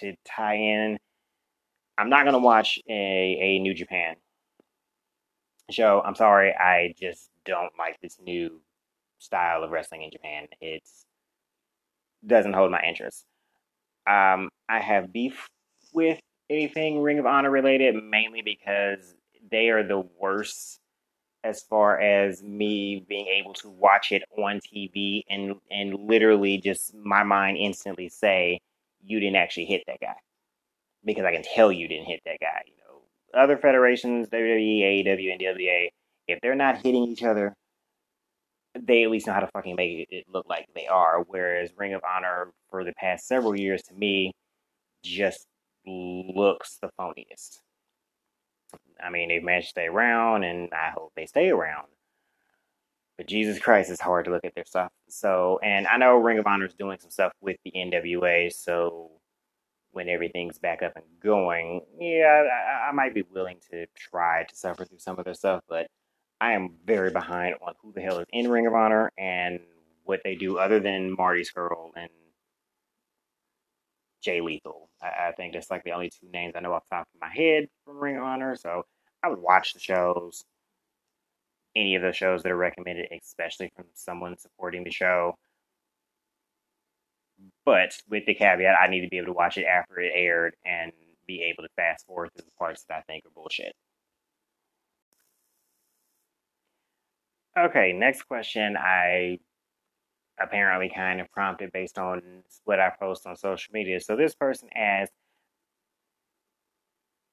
to 0.00 0.14
tie 0.24 0.56
in, 0.56 0.98
I'm 1.98 2.10
not 2.10 2.24
gonna 2.24 2.38
watch 2.38 2.78
a, 2.88 3.38
a 3.40 3.58
New 3.58 3.74
Japan 3.74 4.16
show. 5.70 6.02
I'm 6.04 6.14
sorry, 6.14 6.54
I 6.54 6.94
just 6.98 7.30
don't 7.44 7.72
like 7.78 8.00
this 8.00 8.18
new 8.22 8.60
style 9.18 9.62
of 9.62 9.70
wrestling 9.70 10.02
in 10.02 10.10
Japan. 10.10 10.46
It's 10.60 11.04
doesn't 12.26 12.54
hold 12.54 12.70
my 12.70 12.82
interest. 12.82 13.24
Um, 14.08 14.50
I 14.68 14.80
have 14.80 15.12
beef 15.12 15.46
with 15.92 16.20
anything 16.50 17.02
Ring 17.02 17.18
of 17.18 17.26
Honor 17.26 17.50
related, 17.50 17.94
mainly 18.02 18.42
because 18.42 19.14
they 19.50 19.68
are 19.68 19.82
the 19.82 20.04
worst 20.18 20.80
as 21.44 21.62
far 21.62 22.00
as 22.00 22.42
me 22.42 23.04
being 23.08 23.26
able 23.28 23.54
to 23.54 23.68
watch 23.68 24.10
it 24.10 24.22
on 24.36 24.60
TV 24.60 25.22
and 25.30 25.54
and 25.70 25.94
literally 25.94 26.58
just 26.58 26.94
my 26.94 27.22
mind 27.22 27.56
instantly 27.56 28.08
say 28.08 28.60
you 29.04 29.20
didn't 29.20 29.36
actually 29.36 29.66
hit 29.66 29.82
that 29.86 30.00
guy 30.00 30.16
because 31.04 31.24
I 31.24 31.32
can 31.32 31.44
tell 31.44 31.70
you 31.70 31.86
didn't 31.86 32.06
hit 32.06 32.20
that 32.24 32.38
guy. 32.40 32.62
You 32.66 32.72
know, 32.78 33.40
other 33.40 33.56
federations, 33.56 34.28
WWE, 34.28 35.06
AEW, 35.06 35.40
NWA, 35.40 35.88
if 36.26 36.40
they're 36.40 36.56
not 36.56 36.78
hitting 36.78 37.04
each 37.04 37.22
other, 37.22 37.54
they 38.78 39.04
at 39.04 39.10
least 39.10 39.26
know 39.26 39.32
how 39.32 39.40
to 39.40 39.48
fucking 39.48 39.76
make 39.76 40.08
it 40.10 40.24
look 40.28 40.46
like 40.48 40.66
they 40.74 40.86
are. 40.86 41.24
Whereas 41.28 41.70
Ring 41.76 41.94
of 41.94 42.02
Honor, 42.04 42.50
for 42.70 42.84
the 42.84 42.92
past 42.94 43.26
several 43.28 43.58
years, 43.58 43.82
to 43.84 43.94
me, 43.94 44.32
just 45.04 45.46
looks 45.86 46.78
the 46.80 46.90
phoniest. 46.98 47.60
I 49.02 49.10
mean, 49.10 49.28
they've 49.28 49.42
managed 49.42 49.68
to 49.68 49.70
stay 49.70 49.86
around, 49.86 50.44
and 50.44 50.70
I 50.72 50.90
hope 50.90 51.12
they 51.16 51.26
stay 51.26 51.50
around. 51.50 51.86
But 53.16 53.28
Jesus 53.28 53.58
Christ, 53.58 53.90
it's 53.90 54.00
hard 54.00 54.26
to 54.26 54.30
look 54.30 54.44
at 54.44 54.54
their 54.54 54.64
stuff. 54.66 54.92
So, 55.08 55.58
and 55.62 55.86
I 55.86 55.96
know 55.96 56.16
Ring 56.16 56.38
of 56.38 56.46
Honor 56.46 56.66
is 56.66 56.74
doing 56.74 56.98
some 57.00 57.10
stuff 57.10 57.32
with 57.40 57.56
the 57.64 57.72
NWA. 57.74 58.52
So, 58.52 59.10
when 59.92 60.08
everything's 60.10 60.58
back 60.58 60.82
up 60.82 60.92
and 60.96 61.04
going, 61.22 61.80
yeah, 61.98 62.44
I, 62.52 62.88
I 62.88 62.92
might 62.92 63.14
be 63.14 63.24
willing 63.32 63.58
to 63.70 63.86
try 63.96 64.44
to 64.44 64.54
suffer 64.56 64.84
through 64.84 64.98
some 64.98 65.18
of 65.18 65.24
their 65.24 65.34
stuff. 65.34 65.62
But 65.68 65.86
I 66.40 66.52
am 66.52 66.74
very 66.84 67.10
behind 67.10 67.54
on 67.66 67.74
who 67.82 67.92
the 67.94 68.02
hell 68.02 68.18
is 68.18 68.26
in 68.30 68.50
Ring 68.50 68.66
of 68.66 68.74
Honor 68.74 69.10
and 69.18 69.60
what 70.04 70.20
they 70.22 70.34
do 70.34 70.58
other 70.58 70.80
than 70.80 71.16
Marty 71.16 71.42
Scurll 71.42 71.90
and 71.96 72.10
Jay 74.22 74.42
Lethal. 74.42 74.85
I, 75.06 75.28
I, 75.28 75.32
think 75.32 75.54
that's 75.54 75.70
like 75.70 75.84
the 75.84 75.92
only 75.92 76.10
two 76.10 76.28
names 76.32 76.54
I 76.56 76.60
know 76.60 76.72
off 76.72 76.84
the 76.90 76.96
top 76.96 77.08
of 77.14 77.20
my 77.20 77.28
head 77.34 77.68
from 77.84 77.98
Ring 77.98 78.16
of 78.16 78.22
Honor. 78.22 78.56
So 78.56 78.84
I 79.22 79.28
would 79.28 79.38
watch 79.38 79.74
the 79.74 79.80
shows, 79.80 80.44
any 81.74 81.94
of 81.94 82.02
the 82.02 82.12
shows 82.12 82.42
that 82.42 82.52
are 82.52 82.56
recommended, 82.56 83.08
especially 83.12 83.70
from 83.76 83.86
someone 83.94 84.36
supporting 84.38 84.84
the 84.84 84.90
show. 84.90 85.34
But 87.64 87.96
with 88.08 88.24
the 88.26 88.34
caveat, 88.34 88.76
I 88.80 88.88
need 88.88 89.02
to 89.02 89.08
be 89.08 89.18
able 89.18 89.26
to 89.26 89.32
watch 89.32 89.58
it 89.58 89.64
after 89.64 90.00
it 90.00 90.12
aired 90.14 90.54
and 90.64 90.92
be 91.26 91.42
able 91.42 91.64
to 91.64 91.68
fast 91.76 92.06
forward 92.06 92.30
through 92.34 92.44
the 92.46 92.52
parts 92.58 92.84
that 92.88 92.98
I 92.98 93.02
think 93.02 93.24
are 93.26 93.30
bullshit. 93.34 93.74
Okay, 97.58 97.92
next 97.92 98.22
question. 98.22 98.76
I 98.76 99.38
apparently 100.40 100.90
kind 100.94 101.20
of 101.20 101.30
prompted 101.30 101.72
based 101.72 101.98
on 101.98 102.22
what 102.64 102.80
I 102.80 102.90
post 102.98 103.26
on 103.26 103.36
social 103.36 103.72
media. 103.72 104.00
So 104.00 104.16
this 104.16 104.34
person 104.34 104.68
asked, 104.74 105.12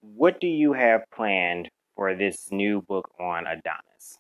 What 0.02 0.40
do 0.40 0.48
you 0.48 0.74
have 0.74 1.04
planned 1.14 1.70
for 1.96 2.16
this 2.16 2.50
new 2.52 2.82
book 2.82 3.10
on 3.20 3.46
Adonis? 3.46 4.20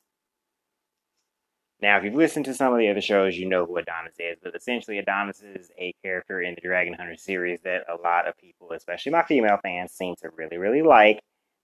Now, 1.83 1.97
if 1.97 2.05
you've 2.05 2.15
listened 2.15 2.45
to 2.45 2.53
some 2.53 2.71
of 2.71 2.79
the 2.79 2.87
other 2.87 3.01
shows, 3.01 3.35
you 3.35 3.45
know 3.45 3.65
who 3.65 3.75
Adonis 3.75 4.15
is, 4.17 4.37
but 4.41 4.55
essentially, 4.55 4.99
Adonis 4.99 5.41
is 5.41 5.69
a 5.77 5.93
character 6.01 6.41
in 6.41 6.55
the 6.55 6.61
Dragon 6.61 6.93
Hunter 6.93 7.17
series 7.17 7.59
that 7.63 7.83
a 7.89 8.01
lot 8.01 8.25
of 8.25 8.37
people, 8.37 8.71
especially 8.71 9.11
my 9.11 9.23
female 9.23 9.57
fans, 9.61 9.91
seem 9.91 10.15
to 10.21 10.29
really, 10.37 10.57
really 10.57 10.81
like. 10.81 11.19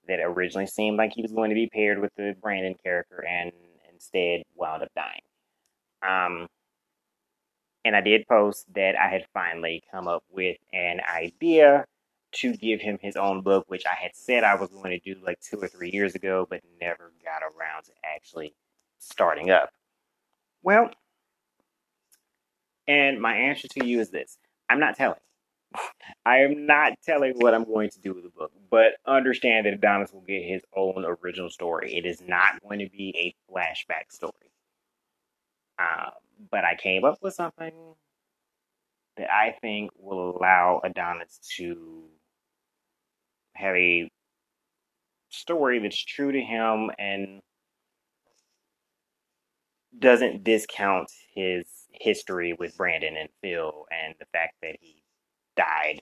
That 0.08 0.20
originally 0.20 0.66
seemed 0.66 0.98
like 0.98 1.12
he 1.14 1.22
was 1.22 1.32
going 1.32 1.48
to 1.50 1.54
be 1.54 1.70
paired 1.72 2.00
with 2.00 2.10
the 2.16 2.34
Brandon 2.42 2.74
character 2.84 3.24
and 3.26 3.52
instead 3.90 4.42
wound 4.54 4.82
up 4.82 4.90
dying. 4.94 5.22
Um, 6.02 6.46
and 7.84 7.96
I 7.96 8.00
did 8.00 8.26
post 8.28 8.66
that 8.74 8.96
I 8.96 9.08
had 9.08 9.26
finally 9.32 9.82
come 9.90 10.08
up 10.08 10.24
with 10.30 10.58
an 10.72 11.00
idea 11.00 11.84
to 12.32 12.52
give 12.52 12.80
him 12.80 12.98
his 13.00 13.16
own 13.16 13.42
book, 13.42 13.64
which 13.68 13.84
I 13.86 13.94
had 13.94 14.14
said 14.14 14.44
I 14.44 14.54
was 14.54 14.68
going 14.70 14.90
to 14.90 14.98
do 14.98 15.20
like 15.24 15.40
two 15.40 15.58
or 15.58 15.68
three 15.68 15.90
years 15.90 16.14
ago, 16.14 16.46
but 16.48 16.60
never 16.80 17.12
got 17.24 17.42
around 17.42 17.84
to 17.84 17.92
actually 18.04 18.54
starting 18.98 19.50
up. 19.50 19.70
Well, 20.62 20.90
and 22.86 23.20
my 23.20 23.34
answer 23.36 23.68
to 23.68 23.86
you 23.86 24.00
is 24.00 24.10
this 24.10 24.38
I'm 24.68 24.80
not 24.80 24.96
telling. 24.96 25.20
I 26.26 26.38
am 26.38 26.66
not 26.66 26.94
telling 27.04 27.34
what 27.36 27.54
I'm 27.54 27.64
going 27.64 27.90
to 27.90 28.00
do 28.00 28.12
with 28.12 28.24
the 28.24 28.30
book, 28.30 28.52
but 28.70 28.94
understand 29.06 29.66
that 29.66 29.74
Adonis 29.74 30.12
will 30.12 30.22
get 30.22 30.42
his 30.42 30.62
own 30.76 31.04
original 31.22 31.50
story. 31.50 31.94
It 31.94 32.04
is 32.04 32.20
not 32.20 32.60
going 32.62 32.80
to 32.80 32.88
be 32.88 33.14
a 33.16 33.52
flashback 33.52 34.10
story. 34.10 34.32
Um, 35.78 36.10
but 36.50 36.64
I 36.64 36.76
came 36.76 37.04
up 37.04 37.18
with 37.22 37.34
something 37.34 37.94
that 39.16 39.30
I 39.30 39.56
think 39.60 39.90
will 39.96 40.36
allow 40.36 40.80
Adonis 40.84 41.40
to 41.56 42.04
have 43.54 43.74
a 43.74 44.10
story 45.28 45.78
that's 45.78 46.02
true 46.02 46.32
to 46.32 46.40
him 46.40 46.90
and 46.98 47.40
doesn't 49.98 50.44
discount 50.44 51.10
his 51.34 51.66
history 51.92 52.54
with 52.58 52.76
Brandon 52.76 53.16
and 53.16 53.28
Phil 53.42 53.86
and 53.90 54.14
the 54.18 54.26
fact 54.32 54.54
that 54.62 54.76
he 54.80 55.02
died. 55.56 56.00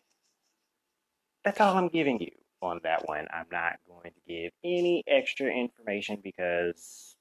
That's 1.44 1.60
all 1.60 1.76
I'm 1.76 1.88
giving 1.88 2.20
you 2.20 2.30
on 2.60 2.80
that 2.84 3.08
one. 3.08 3.26
I'm 3.32 3.46
not 3.50 3.78
going 3.88 4.12
to 4.12 4.32
give 4.32 4.52
any 4.64 5.02
extra 5.06 5.48
information 5.48 6.20
because 6.22 7.16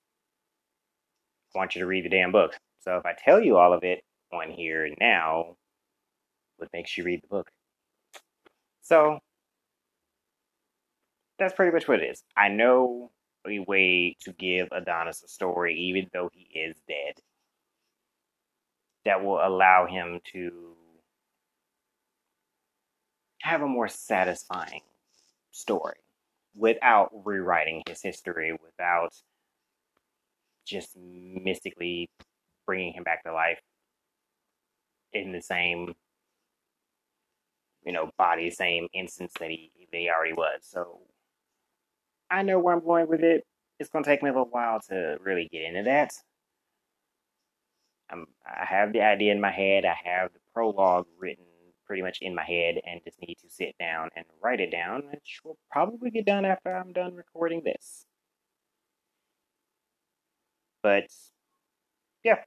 I 1.55 1.57
want 1.57 1.75
you 1.75 1.81
to 1.81 1.87
read 1.87 2.05
the 2.05 2.09
damn 2.09 2.31
book. 2.31 2.57
So 2.87 2.95
if 2.95 3.05
I 3.05 3.15
tell 3.21 3.41
you 3.41 3.57
all 3.57 3.73
of 3.73 3.83
it 3.83 4.05
on 4.31 4.49
here 4.49 4.89
now, 4.97 5.57
what 6.55 6.69
makes 6.71 6.97
you 6.97 7.03
read 7.03 7.21
the 7.21 7.27
book? 7.27 7.51
So 8.81 9.19
that's 11.37 11.53
pretty 11.53 11.73
much 11.73 11.85
what 11.85 12.01
it 12.01 12.09
is. 12.09 12.23
I 12.37 12.47
know 12.47 13.11
a 13.45 13.59
way 13.59 14.15
to 14.21 14.31
give 14.31 14.69
Adonis 14.71 15.21
a 15.21 15.27
story, 15.27 15.77
even 15.77 16.09
though 16.13 16.29
he 16.31 16.47
is 16.57 16.77
dead, 16.87 17.15
that 19.03 19.21
will 19.21 19.45
allow 19.45 19.85
him 19.85 20.21
to 20.31 20.73
have 23.41 23.63
a 23.63 23.67
more 23.67 23.89
satisfying 23.89 24.83
story 25.51 25.97
without 26.55 27.09
rewriting 27.25 27.83
his 27.85 28.01
history, 28.01 28.57
without 28.63 29.13
just 30.65 30.95
mystically 30.95 32.09
bringing 32.67 32.93
him 32.93 33.03
back 33.03 33.23
to 33.23 33.33
life 33.33 33.59
in 35.13 35.31
the 35.31 35.41
same 35.41 35.95
you 37.85 37.93
know 37.93 38.11
body 38.17 38.51
same 38.51 38.87
instance 38.93 39.31
that 39.39 39.49
he 39.49 39.71
he 39.91 40.09
already 40.09 40.33
was. 40.33 40.59
So 40.61 40.99
i 42.29 42.43
know 42.43 42.59
where 42.59 42.75
i'm 42.75 42.83
going 42.85 43.07
with 43.07 43.23
it. 43.23 43.45
It's 43.79 43.89
going 43.89 44.03
to 44.03 44.09
take 44.09 44.23
me 44.23 44.29
a 44.29 44.33
little 44.33 44.49
while 44.49 44.79
to 44.89 45.17
really 45.23 45.47
get 45.51 45.63
into 45.63 45.83
that. 45.83 46.11
I'm, 48.09 48.25
i 48.45 48.65
have 48.65 48.93
the 48.93 49.01
idea 49.01 49.31
in 49.31 49.41
my 49.41 49.51
head. 49.51 49.85
I 49.85 49.95
have 50.03 50.33
the 50.33 50.39
prologue 50.53 51.07
written 51.19 51.45
pretty 51.85 52.01
much 52.01 52.19
in 52.21 52.35
my 52.35 52.43
head 52.43 52.75
and 52.85 53.01
just 53.05 53.21
need 53.21 53.37
to 53.41 53.49
sit 53.49 53.73
down 53.79 54.09
and 54.15 54.25
write 54.43 54.59
it 54.59 54.71
down 54.71 55.03
which 55.09 55.39
will 55.45 55.57
probably 55.71 56.11
get 56.11 56.25
done 56.25 56.43
after 56.43 56.75
i'm 56.75 56.91
done 56.91 57.15
recording 57.15 57.61
this. 57.63 58.05
But 60.83 61.07
yeah 62.23 62.43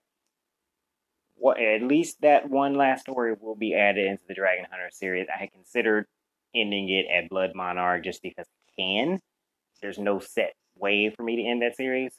what 1.40 1.59
at 1.59 1.83
least 1.83 2.20
that 2.20 2.50
one 2.50 2.74
last 2.74 3.03
story 3.03 3.35
will 3.40 3.57
be 3.57 3.74
added 3.74 4.07
into 4.07 4.22
the 4.29 4.35
Dragon 4.35 4.66
Hunter 4.70 4.90
series. 4.92 5.26
I 5.35 5.38
had 5.38 5.53
considered 5.53 6.07
ending 6.55 6.90
it 6.90 7.07
at 7.11 7.31
Blood 7.31 7.53
Monarch 7.55 8.05
just 8.05 8.22
because 8.22 8.46
I 8.46 8.81
can. 8.81 9.20
There's 9.81 9.98
no 9.98 10.18
set 10.18 10.53
way 10.76 11.11
for 11.11 11.22
me 11.22 11.37
to 11.37 11.42
end 11.42 11.62
that 11.62 11.76
series. 11.76 12.12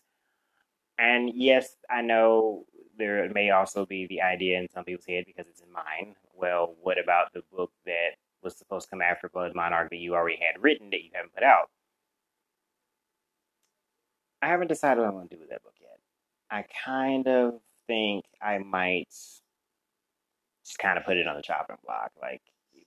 And 0.97 1.31
yes, 1.35 1.75
I 1.89 2.01
know 2.01 2.65
there 2.97 3.29
may 3.33 3.51
also 3.51 3.85
be 3.85 4.07
the 4.07 4.21
idea 4.21 4.59
in 4.59 4.67
some 4.73 4.85
people's 4.85 5.05
head 5.07 5.25
because 5.27 5.47
it's 5.47 5.61
in 5.61 5.71
mine. 5.71 6.15
Well, 6.33 6.75
what 6.81 6.97
about 6.99 7.31
the 7.33 7.43
book 7.51 7.71
that 7.85 8.15
was 8.41 8.57
supposed 8.57 8.87
to 8.87 8.89
come 8.89 9.01
after 9.03 9.29
Blood 9.29 9.53
Monarch 9.53 9.91
that 9.91 9.97
you 9.97 10.15
already 10.15 10.37
had 10.37 10.61
written 10.61 10.89
that 10.89 11.03
you 11.03 11.11
haven't 11.13 11.33
put 11.33 11.43
out? 11.43 11.69
I 14.41 14.47
haven't 14.47 14.67
decided 14.67 15.01
what 15.01 15.09
I'm 15.09 15.13
going 15.13 15.27
to 15.27 15.35
do 15.35 15.41
with 15.41 15.49
that 15.49 15.61
book 15.61 15.75
yet. 15.79 15.99
I 16.49 16.65
kind 16.83 17.27
of 17.27 17.61
think 17.91 18.25
I 18.41 18.57
might 18.57 19.09
just 20.65 20.79
kind 20.79 20.97
of 20.97 21.03
put 21.03 21.17
it 21.17 21.27
on 21.27 21.35
the 21.35 21.41
chopping 21.41 21.75
block. 21.85 22.11
Like 22.21 22.41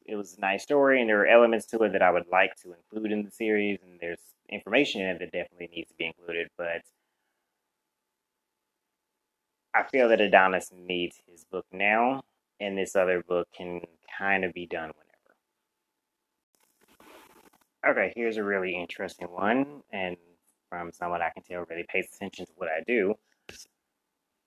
it 0.07 0.17
was 0.17 0.37
a 0.37 0.41
nice 0.41 0.63
story, 0.63 1.01
and 1.01 1.09
there 1.09 1.21
are 1.21 1.27
elements 1.27 1.67
to 1.67 1.83
it 1.83 1.93
that 1.93 2.03
I 2.03 2.11
would 2.11 2.27
like 2.33 2.57
to 2.63 2.73
include 2.73 3.13
in 3.13 3.23
the 3.23 3.31
series, 3.31 3.81
and 3.83 4.01
there's 4.01 4.21
information 4.49 5.03
in 5.03 5.09
it 5.09 5.19
that 5.19 5.33
definitely 5.33 5.69
needs 5.75 5.91
to 5.91 5.97
be 5.97 6.07
included. 6.07 6.49
But 6.57 6.83
I 9.75 9.83
feel 9.83 10.09
that 10.09 10.23
Adonis 10.23 10.73
needs 10.75 11.21
his 11.31 11.45
book 11.45 11.67
now, 11.71 12.23
and 12.61 12.79
this 12.79 12.97
other 12.97 13.23
book 13.23 13.49
can 13.55 13.83
kind 14.19 14.45
of 14.45 14.55
be 14.55 14.67
done 14.67 14.93
whenever. 17.83 17.99
Okay, 17.99 18.13
here's 18.17 18.39
a 18.39 18.45
really 18.45 18.75
interesting 18.75 19.29
one, 19.29 19.83
and 19.93 20.17
from 20.71 20.93
someone 20.93 21.21
I 21.21 21.29
can 21.31 21.43
tell 21.43 21.67
really 21.69 21.85
pays 21.89 22.07
attention 22.15 22.47
to 22.47 22.53
what 22.57 22.71
I 22.71 22.83
do. 22.87 23.15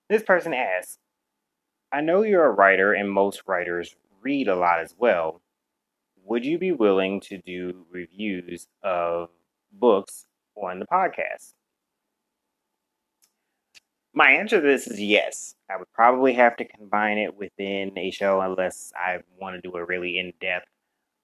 This 0.10 0.24
person 0.24 0.54
asks, 0.54 1.00
I 1.92 2.02
know 2.02 2.22
you're 2.24 2.46
a 2.46 2.52
writer, 2.52 2.94
and 2.94 3.12
most 3.12 3.44
writers 3.46 3.96
read 4.22 4.48
a 4.48 4.56
lot 4.56 4.80
as 4.80 4.96
well. 4.98 5.42
Would 6.24 6.46
you 6.46 6.58
be 6.58 6.72
willing 6.72 7.20
to 7.22 7.38
do 7.38 7.86
reviews 7.92 8.68
of 8.84 9.30
books 9.72 10.28
on 10.56 10.80
the 10.80 10.86
podcast? 10.86 11.54
My 14.14 14.32
answer 14.32 14.62
to 14.62 14.68
this 14.68 14.88
is 14.88 15.00
yes. 15.00 15.56
I 15.70 15.78
would 15.78 15.92
probably 15.94 16.34
have 16.34 16.56
to 16.58 16.66
combine 16.66 17.18
it 17.18 17.38
within 17.38 17.98
a 17.98 18.10
show 18.10 18.42
unless 18.42 18.92
I 18.96 19.20
want 19.40 19.56
to 19.56 19.70
do 19.70 19.76
a 19.76 19.86
really 19.86 20.18
in 20.18 20.34
depth 20.40 20.68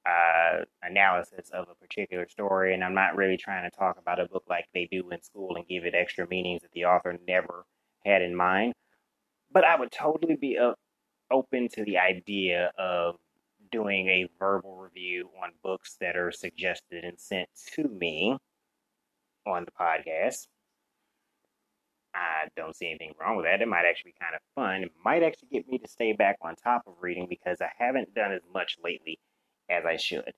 uh, 0.06 0.66
analysis 0.84 1.50
of 1.52 1.68
a 1.70 1.76
particular 1.76 2.28
story. 2.28 2.74
And 2.74 2.84
I'm 2.84 2.94
not 2.94 3.16
really 3.16 3.38
trying 3.38 3.70
to 3.70 3.76
talk 3.76 3.98
about 3.98 4.20
a 4.20 4.28
book 4.28 4.44
like 4.50 4.68
they 4.74 4.88
do 4.92 5.10
in 5.10 5.22
school 5.22 5.56
and 5.56 5.68
give 5.68 5.86
it 5.86 5.96
extra 5.96 6.28
meanings 6.28 6.62
that 6.62 6.72
the 6.74 6.86
author 6.86 7.18
never 7.28 7.66
had 8.06 8.22
in 8.22 8.36
mind. 8.36 8.74
But 9.52 9.66
I 9.66 9.80
would 9.80 9.92
totally 9.92 10.36
be 10.36 10.58
open 11.32 11.68
to 11.74 11.84
the 11.84 11.98
idea 11.98 12.72
of 12.78 13.16
doing 13.72 14.08
a 14.08 14.28
verbal 14.40 14.78
review 14.78 15.30
on 15.42 15.50
books 15.64 15.98
that 16.00 16.16
are 16.16 16.32
suggested 16.32 17.04
and 17.04 17.20
sent 17.20 17.50
to 17.74 17.88
me 17.88 18.38
on 19.48 19.66
the 19.66 19.72
podcast. 19.72 20.48
I 22.16 22.48
don't 22.56 22.76
see 22.76 22.88
anything 22.88 23.14
wrong 23.20 23.38
with 23.38 23.46
that. 23.46 23.62
It 23.62 23.68
might 23.68 23.86
actually 23.90 24.12
be 24.12 24.24
kind 24.24 24.36
of 24.36 24.42
fun. 24.54 24.84
It 24.84 24.92
might 25.04 25.24
actually 25.24 25.50
get 25.52 25.68
me 25.68 25.80
to 25.80 25.88
stay 25.88 26.14
back 26.14 26.38
on 26.42 26.56
top 26.56 26.84
of 26.86 26.94
reading 27.02 27.26
because 27.28 27.60
I 27.60 27.70
haven't 27.78 28.14
done 28.14 28.32
as 28.32 28.42
much 28.54 28.78
lately 28.84 29.20
as 29.70 29.86
I 29.86 29.98
should. 29.98 30.34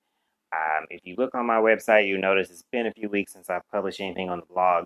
Um, 0.54 0.86
if 0.89 1.01
you 1.04 1.15
look 1.17 1.36
on 1.36 1.45
my 1.45 1.58
website, 1.58 2.08
you'll 2.08 2.21
notice 2.21 2.49
it's 2.49 2.63
been 2.71 2.88
a 2.88 2.93
few 2.93 3.10
weeks 3.10 3.34
since 3.34 3.49
I've 3.49 3.67
published 3.69 3.99
anything 3.99 4.30
on 4.30 4.39
the 4.39 4.45
blog. 4.45 4.86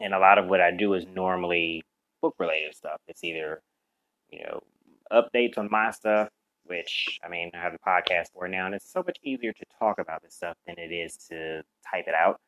And 0.00 0.14
a 0.14 0.18
lot 0.18 0.38
of 0.38 0.46
what 0.46 0.60
I 0.60 0.70
do 0.70 0.94
is 0.94 1.06
normally 1.06 1.82
book 2.20 2.34
related 2.38 2.74
stuff. 2.74 3.00
It's 3.08 3.24
either, 3.24 3.62
you 4.30 4.40
know, 4.40 4.62
updates 5.12 5.58
on 5.58 5.68
my 5.70 5.90
stuff, 5.90 6.28
which 6.64 7.18
I 7.24 7.28
mean, 7.28 7.50
I 7.54 7.58
have 7.58 7.74
a 7.74 7.78
podcast 7.78 8.32
for 8.32 8.48
now, 8.48 8.66
and 8.66 8.74
it's 8.74 8.90
so 8.90 9.02
much 9.06 9.18
easier 9.22 9.52
to 9.52 9.64
talk 9.78 9.98
about 9.98 10.22
this 10.22 10.34
stuff 10.34 10.56
than 10.66 10.78
it 10.78 10.92
is 10.92 11.16
to 11.30 11.62
type 11.90 12.04
it 12.08 12.14
out. 12.14 12.40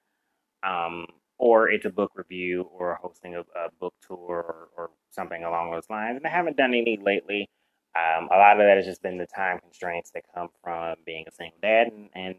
Um, 0.62 1.06
or 1.38 1.70
it's 1.70 1.86
a 1.86 1.90
book 1.90 2.12
review 2.16 2.62
or 2.72 2.98
hosting 3.00 3.36
a, 3.36 3.40
a 3.40 3.70
book 3.80 3.94
tour 4.06 4.18
or, 4.18 4.68
or, 4.76 4.90
something 5.10 5.42
along 5.42 5.70
those 5.70 5.88
lines. 5.88 6.16
And 6.16 6.26
I 6.26 6.30
haven't 6.30 6.56
done 6.56 6.74
any 6.74 6.98
lately. 7.02 7.48
Um, 7.96 8.28
a 8.30 8.36
lot 8.36 8.60
of 8.60 8.66
that 8.66 8.76
has 8.76 8.84
just 8.84 9.02
been 9.02 9.16
the 9.16 9.26
time 9.26 9.58
constraints 9.58 10.10
that 10.10 10.22
come 10.34 10.48
from 10.62 10.96
being 11.06 11.24
a 11.26 11.32
single 11.32 11.58
dad. 11.62 11.88
And, 11.88 12.10
and 12.14 12.34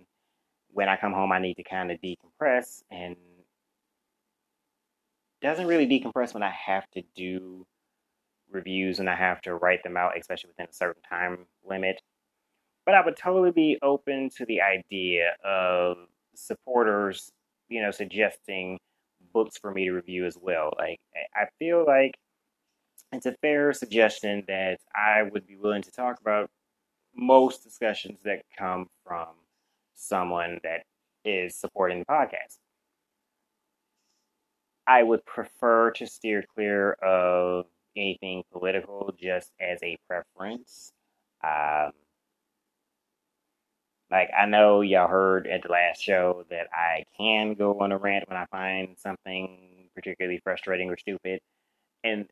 when 0.71 0.87
I 0.87 0.95
come 0.95 1.11
home, 1.11 1.31
I 1.31 1.39
need 1.39 1.55
to 1.55 1.63
kind 1.63 1.91
of 1.91 1.99
decompress. 1.99 2.83
And 2.91 3.15
doesn't 5.41 5.67
really 5.67 5.87
decompress 5.87 6.33
when 6.33 6.43
I 6.43 6.51
have 6.51 6.89
to 6.91 7.03
do 7.15 7.65
reviews 8.51 8.99
and 8.99 9.09
I 9.09 9.15
have 9.15 9.41
to 9.41 9.55
write 9.55 9.83
them 9.83 9.97
out, 9.97 10.17
especially 10.17 10.49
within 10.49 10.67
a 10.69 10.73
certain 10.73 11.01
time 11.03 11.45
limit. 11.63 12.01
But 12.85 12.95
I 12.95 13.05
would 13.05 13.17
totally 13.17 13.51
be 13.51 13.77
open 13.81 14.29
to 14.37 14.45
the 14.45 14.61
idea 14.61 15.35
of 15.43 15.97
supporters, 16.35 17.31
you 17.69 17.81
know, 17.81 17.91
suggesting 17.91 18.79
books 19.33 19.57
for 19.57 19.71
me 19.71 19.85
to 19.85 19.91
review 19.91 20.25
as 20.25 20.37
well. 20.41 20.73
Like, 20.77 20.99
I 21.35 21.45
feel 21.59 21.85
like 21.85 22.15
it's 23.11 23.25
a 23.25 23.35
fair 23.41 23.73
suggestion 23.73 24.43
that 24.47 24.79
I 24.95 25.23
would 25.23 25.45
be 25.45 25.55
willing 25.55 25.81
to 25.83 25.91
talk 25.91 26.19
about 26.19 26.49
most 27.15 27.63
discussions 27.63 28.19
that 28.23 28.43
come 28.57 28.87
from 29.05 29.27
someone 29.95 30.59
that 30.63 30.83
is 31.25 31.55
supporting 31.55 31.99
the 31.99 32.05
podcast. 32.05 32.57
I 34.89 35.03
would 35.03 35.23
prefer 35.23 35.91
to 35.91 36.07
steer 36.07 36.43
clear 36.55 36.93
of 36.93 37.67
anything 37.95 38.43
political 38.51 39.13
just 39.19 39.51
as 39.61 39.77
a 39.83 39.97
preference. 40.07 40.91
Um, 41.43 41.91
like 44.09 44.31
I 44.35 44.47
know 44.47 44.81
y'all 44.81 45.07
heard 45.07 45.45
at 45.45 45.61
the 45.61 45.69
last 45.69 46.01
show 46.01 46.43
that 46.49 46.69
I 46.73 47.05
can 47.15 47.53
go 47.53 47.79
on 47.81 47.91
a 47.91 47.99
rant 47.99 48.27
when 48.27 48.37
I 48.37 48.45
find 48.47 48.97
something 48.97 49.89
particularly 49.93 50.39
frustrating 50.43 50.89
or 50.89 50.97
stupid. 50.97 51.39
And 52.03 52.27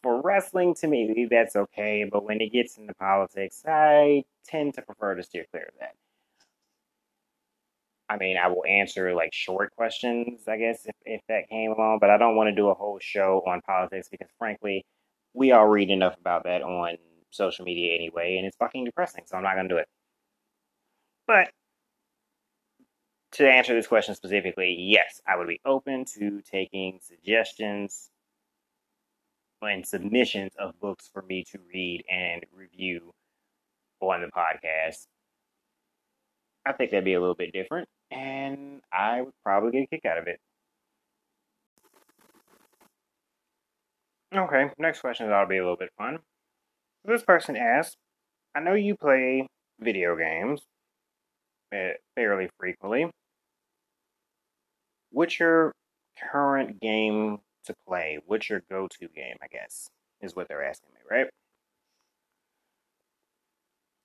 for 0.00 0.22
wrestling 0.22 0.74
to 0.76 0.86
me 0.86 1.26
that's 1.28 1.56
okay, 1.56 2.08
but 2.10 2.24
when 2.24 2.40
it 2.40 2.52
gets 2.52 2.78
into 2.78 2.94
politics, 2.94 3.64
I 3.66 4.22
tend 4.44 4.74
to 4.74 4.82
prefer 4.82 5.16
to 5.16 5.24
steer 5.24 5.44
clear 5.50 5.64
of 5.64 5.74
that. 5.80 5.94
I 8.10 8.16
mean, 8.16 8.36
I 8.36 8.48
will 8.48 8.64
answer 8.68 9.14
like 9.14 9.32
short 9.32 9.70
questions, 9.76 10.48
I 10.48 10.56
guess, 10.56 10.84
if, 10.84 10.96
if 11.04 11.20
that 11.28 11.48
came 11.48 11.70
along, 11.70 11.98
but 12.00 12.10
I 12.10 12.18
don't 12.18 12.34
want 12.34 12.48
to 12.48 12.54
do 12.54 12.68
a 12.68 12.74
whole 12.74 12.98
show 13.00 13.40
on 13.46 13.60
politics 13.62 14.08
because 14.10 14.28
frankly, 14.36 14.84
we 15.32 15.52
all 15.52 15.68
read 15.68 15.90
enough 15.90 16.16
about 16.18 16.42
that 16.44 16.62
on 16.62 16.96
social 17.30 17.64
media 17.64 17.94
anyway, 17.94 18.36
and 18.36 18.46
it's 18.46 18.56
fucking 18.56 18.84
depressing, 18.84 19.22
so 19.26 19.36
I'm 19.36 19.44
not 19.44 19.54
gonna 19.54 19.68
do 19.68 19.76
it. 19.76 19.86
But 21.28 21.50
to 23.32 23.48
answer 23.48 23.74
this 23.74 23.86
question 23.86 24.16
specifically, 24.16 24.74
yes, 24.76 25.20
I 25.24 25.36
would 25.36 25.46
be 25.46 25.60
open 25.64 26.04
to 26.16 26.42
taking 26.42 26.98
suggestions 27.00 28.10
and 29.62 29.86
submissions 29.86 30.50
of 30.58 30.78
books 30.80 31.08
for 31.12 31.22
me 31.22 31.44
to 31.52 31.58
read 31.72 32.02
and 32.10 32.44
review 32.52 33.12
on 34.00 34.22
the 34.22 34.28
podcast. 34.28 35.06
I 36.66 36.72
think 36.72 36.90
that'd 36.90 37.04
be 37.04 37.14
a 37.14 37.20
little 37.20 37.36
bit 37.36 37.52
different, 37.52 37.88
and 38.10 38.80
I 38.92 39.22
would 39.22 39.34
probably 39.44 39.72
get 39.72 39.82
a 39.82 39.86
kick 39.86 40.04
out 40.04 40.18
of 40.18 40.26
it. 40.26 40.40
Okay, 44.34 44.70
next 44.78 45.00
question 45.00 45.26
is 45.26 45.30
that'll 45.30 45.48
be 45.48 45.56
a 45.56 45.62
little 45.62 45.76
bit 45.76 45.90
fun. 45.98 46.18
This 47.04 47.22
person 47.22 47.56
asks, 47.56 47.96
I 48.54 48.60
know 48.60 48.74
you 48.74 48.94
play 48.96 49.48
video 49.80 50.16
games, 50.16 50.60
uh, 51.74 51.94
fairly 52.14 52.48
frequently. 52.58 53.10
What's 55.10 55.40
your 55.40 55.72
current 56.30 56.80
game 56.80 57.38
to 57.64 57.74
play? 57.86 58.18
What's 58.26 58.48
your 58.48 58.62
go 58.70 58.86
to 58.88 59.08
game, 59.08 59.36
I 59.42 59.46
guess, 59.48 59.88
is 60.20 60.36
what 60.36 60.48
they're 60.48 60.62
asking 60.64 60.90
me, 60.94 61.00
right? 61.10 61.26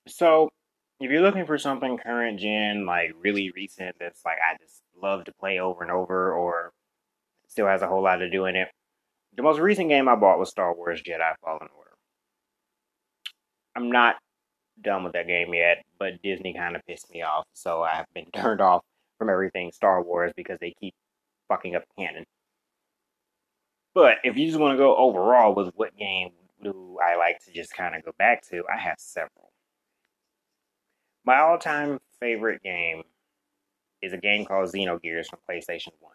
So, 0.08 0.48
if 1.00 1.10
you're 1.10 1.22
looking 1.22 1.46
for 1.46 1.58
something 1.58 1.98
current 1.98 2.40
gen, 2.40 2.86
like 2.86 3.12
really 3.20 3.50
recent, 3.50 3.96
that's 4.00 4.24
like 4.24 4.38
I 4.38 4.56
just 4.62 4.82
love 5.00 5.24
to 5.24 5.32
play 5.32 5.58
over 5.58 5.82
and 5.82 5.92
over, 5.92 6.32
or 6.32 6.72
still 7.48 7.66
has 7.66 7.82
a 7.82 7.88
whole 7.88 8.02
lot 8.02 8.16
to 8.16 8.30
do 8.30 8.46
in 8.46 8.56
it, 8.56 8.68
the 9.36 9.42
most 9.42 9.58
recent 9.58 9.88
game 9.88 10.08
I 10.08 10.14
bought 10.16 10.38
was 10.38 10.50
Star 10.50 10.74
Wars 10.74 11.02
Jedi 11.02 11.32
Fallen 11.42 11.68
Order. 11.76 11.96
I'm 13.76 13.90
not 13.90 14.16
done 14.80 15.04
with 15.04 15.12
that 15.12 15.26
game 15.26 15.52
yet, 15.54 15.84
but 15.98 16.22
Disney 16.22 16.54
kind 16.54 16.76
of 16.76 16.82
pissed 16.86 17.10
me 17.10 17.22
off, 17.22 17.44
so 17.52 17.82
I've 17.82 18.06
been 18.14 18.26
turned 18.34 18.60
off 18.60 18.82
from 19.18 19.28
everything 19.28 19.72
Star 19.72 20.02
Wars 20.02 20.32
because 20.36 20.58
they 20.60 20.74
keep 20.80 20.94
fucking 21.48 21.76
up 21.76 21.84
canon. 21.98 22.24
But 23.94 24.18
if 24.24 24.36
you 24.36 24.46
just 24.46 24.58
want 24.58 24.74
to 24.74 24.78
go 24.78 24.96
overall 24.96 25.54
with 25.54 25.72
what 25.76 25.96
game 25.96 26.30
do 26.62 26.98
I 27.02 27.16
like 27.16 27.38
to 27.44 27.52
just 27.52 27.74
kind 27.74 27.94
of 27.94 28.04
go 28.04 28.12
back 28.18 28.46
to, 28.48 28.62
I 28.72 28.78
have 28.78 28.96
several. 28.98 29.50
My 31.26 31.40
all 31.40 31.58
time 31.58 31.98
favorite 32.20 32.62
game 32.62 33.02
is 34.00 34.12
a 34.12 34.16
game 34.16 34.44
called 34.44 34.72
Xenogears 34.72 35.26
from 35.26 35.40
PlayStation 35.50 35.90
1. 35.98 36.12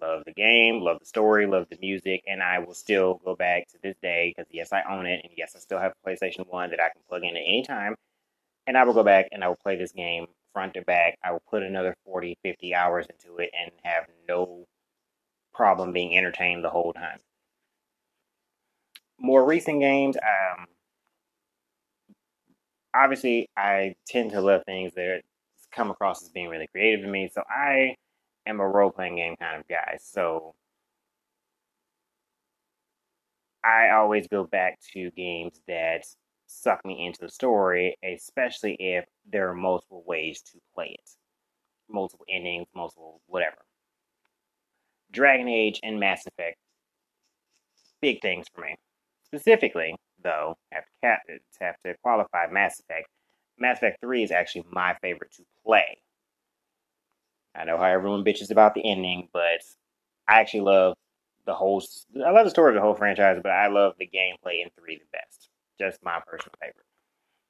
Love 0.00 0.22
the 0.24 0.32
game, 0.32 0.80
love 0.80 1.00
the 1.00 1.06
story, 1.06 1.46
love 1.46 1.66
the 1.68 1.78
music, 1.80 2.22
and 2.28 2.40
I 2.40 2.60
will 2.60 2.74
still 2.74 3.20
go 3.24 3.34
back 3.34 3.66
to 3.68 3.78
this 3.82 3.96
day 4.00 4.32
because 4.36 4.48
yes, 4.52 4.72
I 4.72 4.82
own 4.88 5.06
it, 5.06 5.22
and 5.24 5.32
yes, 5.36 5.54
I 5.56 5.58
still 5.58 5.80
have 5.80 5.92
a 5.92 6.08
PlayStation 6.08 6.46
1 6.46 6.70
that 6.70 6.80
I 6.80 6.90
can 6.90 7.02
plug 7.08 7.24
in 7.24 7.36
at 7.36 7.42
any 7.42 7.64
time. 7.66 7.96
And 8.68 8.78
I 8.78 8.84
will 8.84 8.94
go 8.94 9.02
back 9.02 9.28
and 9.32 9.42
I 9.42 9.48
will 9.48 9.56
play 9.56 9.76
this 9.76 9.92
game 9.92 10.26
front 10.52 10.74
to 10.74 10.82
back. 10.82 11.18
I 11.24 11.32
will 11.32 11.42
put 11.50 11.64
another 11.64 11.96
40, 12.04 12.38
50 12.44 12.74
hours 12.74 13.06
into 13.06 13.38
it 13.38 13.50
and 13.58 13.72
have 13.82 14.04
no 14.28 14.66
problem 15.54 15.92
being 15.92 16.16
entertained 16.16 16.62
the 16.62 16.70
whole 16.70 16.92
time. 16.92 17.18
More 19.18 19.44
recent 19.44 19.80
games, 19.80 20.16
um, 20.16 20.66
obviously, 22.96 23.48
I 23.56 23.94
tend 24.06 24.30
to 24.32 24.40
love 24.40 24.62
things 24.64 24.94
that 24.94 25.22
come 25.72 25.90
across 25.90 26.22
as 26.22 26.30
being 26.30 26.48
really 26.48 26.68
creative 26.68 27.04
to 27.04 27.10
me, 27.10 27.28
so 27.32 27.42
I 27.48 27.96
am 28.46 28.60
a 28.60 28.68
role 28.68 28.90
playing 28.90 29.16
game 29.16 29.36
kind 29.36 29.60
of 29.60 29.68
guy. 29.68 29.98
So 30.00 30.54
I 33.64 33.90
always 33.90 34.28
go 34.28 34.44
back 34.44 34.78
to 34.92 35.10
games 35.12 35.60
that 35.66 36.04
suck 36.46 36.84
me 36.84 37.04
into 37.06 37.20
the 37.20 37.28
story, 37.28 37.96
especially 38.04 38.76
if 38.78 39.04
there 39.30 39.50
are 39.50 39.54
multiple 39.54 40.04
ways 40.06 40.40
to 40.52 40.58
play 40.74 40.96
it, 40.98 41.10
multiple 41.88 42.24
endings, 42.30 42.68
multiple 42.74 43.20
whatever. 43.26 43.56
Dragon 45.10 45.48
Age 45.48 45.80
and 45.82 45.98
Mass 45.98 46.26
Effect, 46.26 46.56
big 48.00 48.20
things 48.22 48.46
for 48.54 48.62
me. 48.62 48.76
Specifically, 49.24 49.96
though, 50.26 50.56
to, 50.72 50.78
cap- 51.02 51.22
have 51.60 51.76
to 51.86 51.94
qualify 52.02 52.46
Mass 52.50 52.80
Effect. 52.80 53.08
Mass 53.58 53.78
Effect 53.78 54.00
3 54.00 54.24
is 54.24 54.30
actually 54.32 54.66
my 54.70 54.94
favorite 55.00 55.32
to 55.36 55.44
play. 55.64 55.98
I 57.54 57.64
know 57.64 57.78
how 57.78 57.84
everyone 57.84 58.24
bitches 58.24 58.50
about 58.50 58.74
the 58.74 58.84
ending, 58.84 59.28
but 59.32 59.62
I 60.28 60.40
actually 60.40 60.62
love 60.62 60.94
the 61.46 61.54
whole. 61.54 61.82
I 62.16 62.30
love 62.30 62.44
the 62.44 62.50
story 62.50 62.72
of 62.72 62.74
the 62.74 62.82
whole 62.82 62.94
franchise, 62.94 63.38
but 63.42 63.52
I 63.52 63.68
love 63.68 63.94
the 63.98 64.06
gameplay 64.06 64.62
in 64.62 64.68
3 64.78 64.98
the 64.98 65.04
best. 65.12 65.48
Just 65.78 66.02
my 66.02 66.20
personal 66.26 66.54
favorite. 66.60 66.84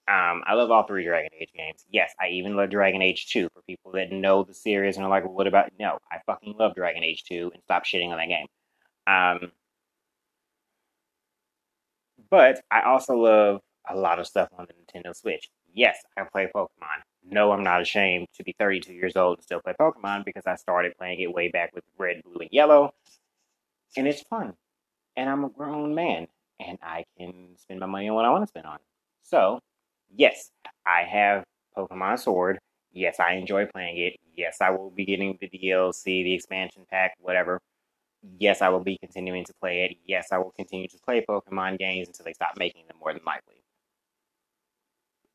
Um, 0.09 0.43
I 0.47 0.55
love 0.55 0.71
all 0.71 0.87
three 0.87 1.05
Dragon 1.05 1.31
Age 1.41 1.51
games. 1.57 1.85
Yes, 1.91 2.12
I 2.21 2.29
even 2.29 2.55
love 2.55 2.71
Dragon 2.71 3.03
Age 3.03 3.27
2 3.33 3.49
for 3.53 3.62
people 3.62 3.91
that 3.93 4.12
know 4.12 4.45
the 4.45 4.55
series 4.55 4.97
and 4.97 5.05
are 5.05 5.09
like, 5.09 5.25
well, 5.25 5.35
what 5.35 5.49
about. 5.49 5.73
No, 5.81 5.99
I 6.12 6.19
fucking 6.27 6.55
love 6.59 6.77
Dragon 6.77 7.03
Age 7.03 7.25
2 7.25 7.51
and 7.53 7.62
stop 7.65 7.85
shitting 7.85 8.11
on 8.11 8.19
that 8.19 8.29
game. 8.29 8.47
Um, 9.09 9.51
but 12.31 12.61
I 12.71 12.83
also 12.83 13.15
love 13.15 13.61
a 13.89 13.97
lot 13.97 14.19
of 14.19 14.27
stuff 14.27 14.49
on 14.59 14.67
the 14.67 14.75
Nintendo 14.75 15.15
Switch. 15.15 15.49
Yes, 15.73 15.99
I 16.17 16.25
play 16.25 16.49
Pokemon. 16.55 17.03
No, 17.29 17.53
I'm 17.53 17.62
not 17.62 17.83
ashamed 17.83 18.29
to 18.37 18.45
be 18.45 18.55
32 18.59 18.93
years 18.93 19.17
old 19.17 19.39
and 19.39 19.45
still 19.45 19.61
play 19.61 19.75
Pokemon 19.79 20.25
because 20.25 20.47
I 20.47 20.55
started 20.57 20.97
playing 20.97 21.21
it 21.21 21.35
way 21.35 21.49
back 21.49 21.75
with 21.75 21.85
red, 21.99 22.23
blue, 22.25 22.41
and 22.41 22.49
yellow. 22.53 22.93
And 23.97 24.07
it's 24.07 24.23
fun. 24.23 24.55
And 25.17 25.29
I'm 25.29 25.45
a 25.45 25.49
grown 25.49 25.95
man. 25.95 26.29
And 26.61 26.79
I 26.83 27.05
can 27.19 27.57
spend 27.59 27.81
my 27.81 27.87
money 27.87 28.09
on 28.09 28.15
what 28.15 28.25
I 28.25 28.31
want 28.31 28.43
to 28.45 28.49
spend 28.49 28.67
on. 28.67 28.79
So, 29.23 29.61
yes, 30.15 30.51
I 30.87 31.03
have 31.03 31.45
Pokemon 31.77 32.19
Sword. 32.19 32.59
Yes, 32.93 33.21
I 33.21 33.35
enjoy 33.35 33.67
playing 33.67 33.99
it. 33.99 34.17
Yes, 34.35 34.59
I 34.61 34.71
will 34.71 34.91
be 34.91 35.05
getting 35.05 35.37
the 35.41 35.49
DLC, 35.49 36.05
the 36.05 36.35
expansion 36.35 36.87
pack, 36.91 37.15
whatever. 37.21 37.61
Yes, 38.38 38.62
I 38.62 38.68
will 38.68 38.83
be 38.83 38.98
continuing 38.98 39.44
to 39.44 39.55
play 39.61 39.85
it. 39.85 39.96
Yes, 40.05 40.29
I 40.33 40.38
will 40.38 40.52
continue 40.52 40.88
to 40.88 40.98
play 41.05 41.24
Pokemon 41.29 41.79
games 41.79 42.09
until 42.09 42.24
they 42.24 42.33
stop 42.33 42.59
making 42.59 42.87
them 42.88 42.96
more 42.98 43.12
than 43.12 43.22
likely. 43.24 43.62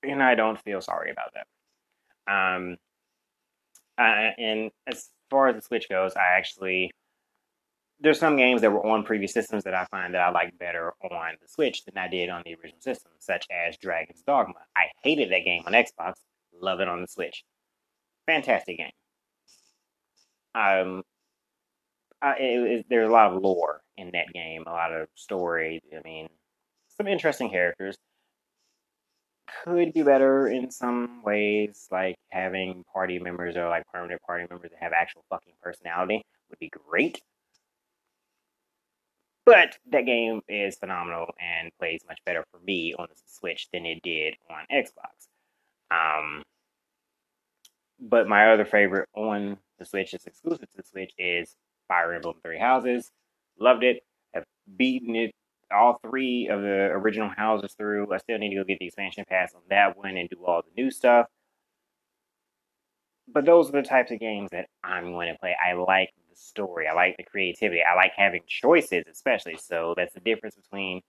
And 0.03 0.21
I 0.21 0.35
don't 0.35 0.59
feel 0.61 0.81
sorry 0.81 1.11
about 1.11 1.33
that. 1.35 1.47
Um, 2.31 2.77
uh, 3.97 4.31
and 4.37 4.71
as 4.87 5.09
far 5.29 5.47
as 5.47 5.55
the 5.55 5.61
Switch 5.61 5.87
goes, 5.89 6.13
I 6.15 6.37
actually 6.37 6.91
there's 8.01 8.19
some 8.19 8.35
games 8.35 8.61
that 8.61 8.71
were 8.71 8.85
on 8.85 9.03
previous 9.03 9.31
systems 9.31 9.63
that 9.63 9.75
I 9.75 9.85
find 9.85 10.13
that 10.13 10.21
I 10.21 10.31
like 10.31 10.57
better 10.57 10.93
on 11.03 11.35
the 11.39 11.47
Switch 11.47 11.85
than 11.85 11.97
I 11.97 12.07
did 12.07 12.29
on 12.29 12.41
the 12.43 12.55
original 12.55 12.81
system, 12.81 13.11
such 13.19 13.45
as 13.51 13.77
Dragon's 13.77 14.23
Dogma. 14.23 14.55
I 14.75 14.87
hated 15.03 15.31
that 15.31 15.45
game 15.45 15.63
on 15.67 15.73
Xbox, 15.73 16.13
love 16.51 16.79
it 16.79 16.87
on 16.87 17.01
the 17.01 17.07
Switch. 17.07 17.43
Fantastic 18.25 18.77
game. 18.77 18.91
Um, 20.55 21.03
it, 22.23 22.85
there's 22.89 23.09
a 23.09 23.11
lot 23.11 23.33
of 23.33 23.41
lore 23.41 23.81
in 23.97 24.11
that 24.13 24.31
game, 24.33 24.63
a 24.67 24.71
lot 24.71 24.93
of 24.93 25.07
story. 25.15 25.81
I 25.95 26.01
mean, 26.03 26.27
some 26.97 27.07
interesting 27.07 27.49
characters. 27.49 27.95
Could 29.65 29.93
be 29.93 30.01
better 30.01 30.47
in 30.47 30.71
some 30.71 31.23
ways, 31.23 31.87
like 31.91 32.15
having 32.29 32.85
party 32.93 33.19
members 33.19 33.57
or 33.57 33.67
like 33.67 33.83
permanent 33.91 34.21
party 34.21 34.45
members 34.49 34.71
that 34.71 34.81
have 34.81 34.93
actual 34.93 35.25
fucking 35.29 35.53
personality 35.61 36.23
would 36.49 36.59
be 36.59 36.69
great. 36.69 37.21
But 39.45 39.77
that 39.91 40.05
game 40.05 40.41
is 40.47 40.77
phenomenal 40.77 41.27
and 41.39 41.71
plays 41.79 42.01
much 42.07 42.19
better 42.25 42.45
for 42.51 42.59
me 42.63 42.93
on 42.97 43.07
the 43.09 43.15
Switch 43.25 43.67
than 43.73 43.85
it 43.85 44.01
did 44.03 44.35
on 44.49 44.65
Xbox. 44.71 45.27
Um, 45.91 46.43
but 47.99 48.27
my 48.27 48.51
other 48.53 48.65
favorite 48.65 49.09
on 49.13 49.57
the 49.79 49.85
Switch, 49.85 50.11
that's 50.11 50.27
exclusive 50.27 50.69
to 50.69 50.77
the 50.77 50.83
Switch, 50.83 51.11
is 51.17 51.55
Fire 51.91 52.13
Emblem 52.13 52.37
Three 52.41 52.57
Houses. 52.57 53.11
Loved 53.59 53.83
it. 53.83 54.03
Have 54.33 54.45
beaten 54.77 55.13
it 55.13 55.31
all 55.73 55.99
three 56.01 56.47
of 56.47 56.61
the 56.61 56.89
original 56.91 57.29
houses 57.29 57.73
through. 57.77 58.13
I 58.13 58.17
still 58.17 58.37
need 58.37 58.49
to 58.51 58.55
go 58.55 58.63
get 58.63 58.79
the 58.79 58.85
expansion 58.85 59.25
pass 59.27 59.53
on 59.53 59.61
that 59.69 59.97
one 59.97 60.15
and 60.15 60.29
do 60.29 60.37
all 60.45 60.61
the 60.61 60.81
new 60.81 60.89
stuff. 60.89 61.27
But 63.27 63.45
those 63.45 63.69
are 63.69 63.73
the 63.73 63.81
types 63.81 64.11
of 64.11 64.19
games 64.19 64.49
that 64.51 64.67
I'm 64.83 65.11
going 65.11 65.33
to 65.33 65.39
play. 65.39 65.53
I 65.61 65.73
like 65.73 66.11
the 66.29 66.35
story. 66.35 66.87
I 66.87 66.93
like 66.93 67.17
the 67.17 67.23
creativity. 67.23 67.81
I 67.81 67.95
like 67.95 68.13
having 68.15 68.41
choices, 68.47 69.03
especially. 69.11 69.57
So 69.57 69.93
that's 69.95 70.13
the 70.13 70.19
difference 70.21 70.55
between, 70.55 71.01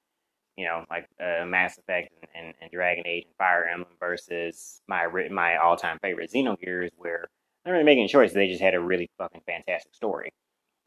you 0.56 0.64
know, 0.64 0.84
like 0.90 1.06
uh, 1.20 1.44
Mass 1.44 1.78
Effect 1.78 2.12
and, 2.20 2.46
and, 2.46 2.54
and, 2.60 2.70
Dragon 2.70 3.04
Age 3.06 3.24
and 3.26 3.34
Fire 3.36 3.66
Emblem 3.66 3.94
versus 3.98 4.82
my 4.88 5.06
my 5.30 5.56
all 5.56 5.76
time 5.76 5.98
favorite 6.02 6.30
Xenogears, 6.32 6.90
where 6.96 7.28
they're 7.64 7.72
really 7.72 7.84
making 7.84 8.08
choices. 8.08 8.34
They 8.34 8.48
just 8.48 8.62
had 8.62 8.74
a 8.74 8.80
really 8.80 9.10
fucking 9.18 9.42
fantastic 9.46 9.94
story. 9.94 10.32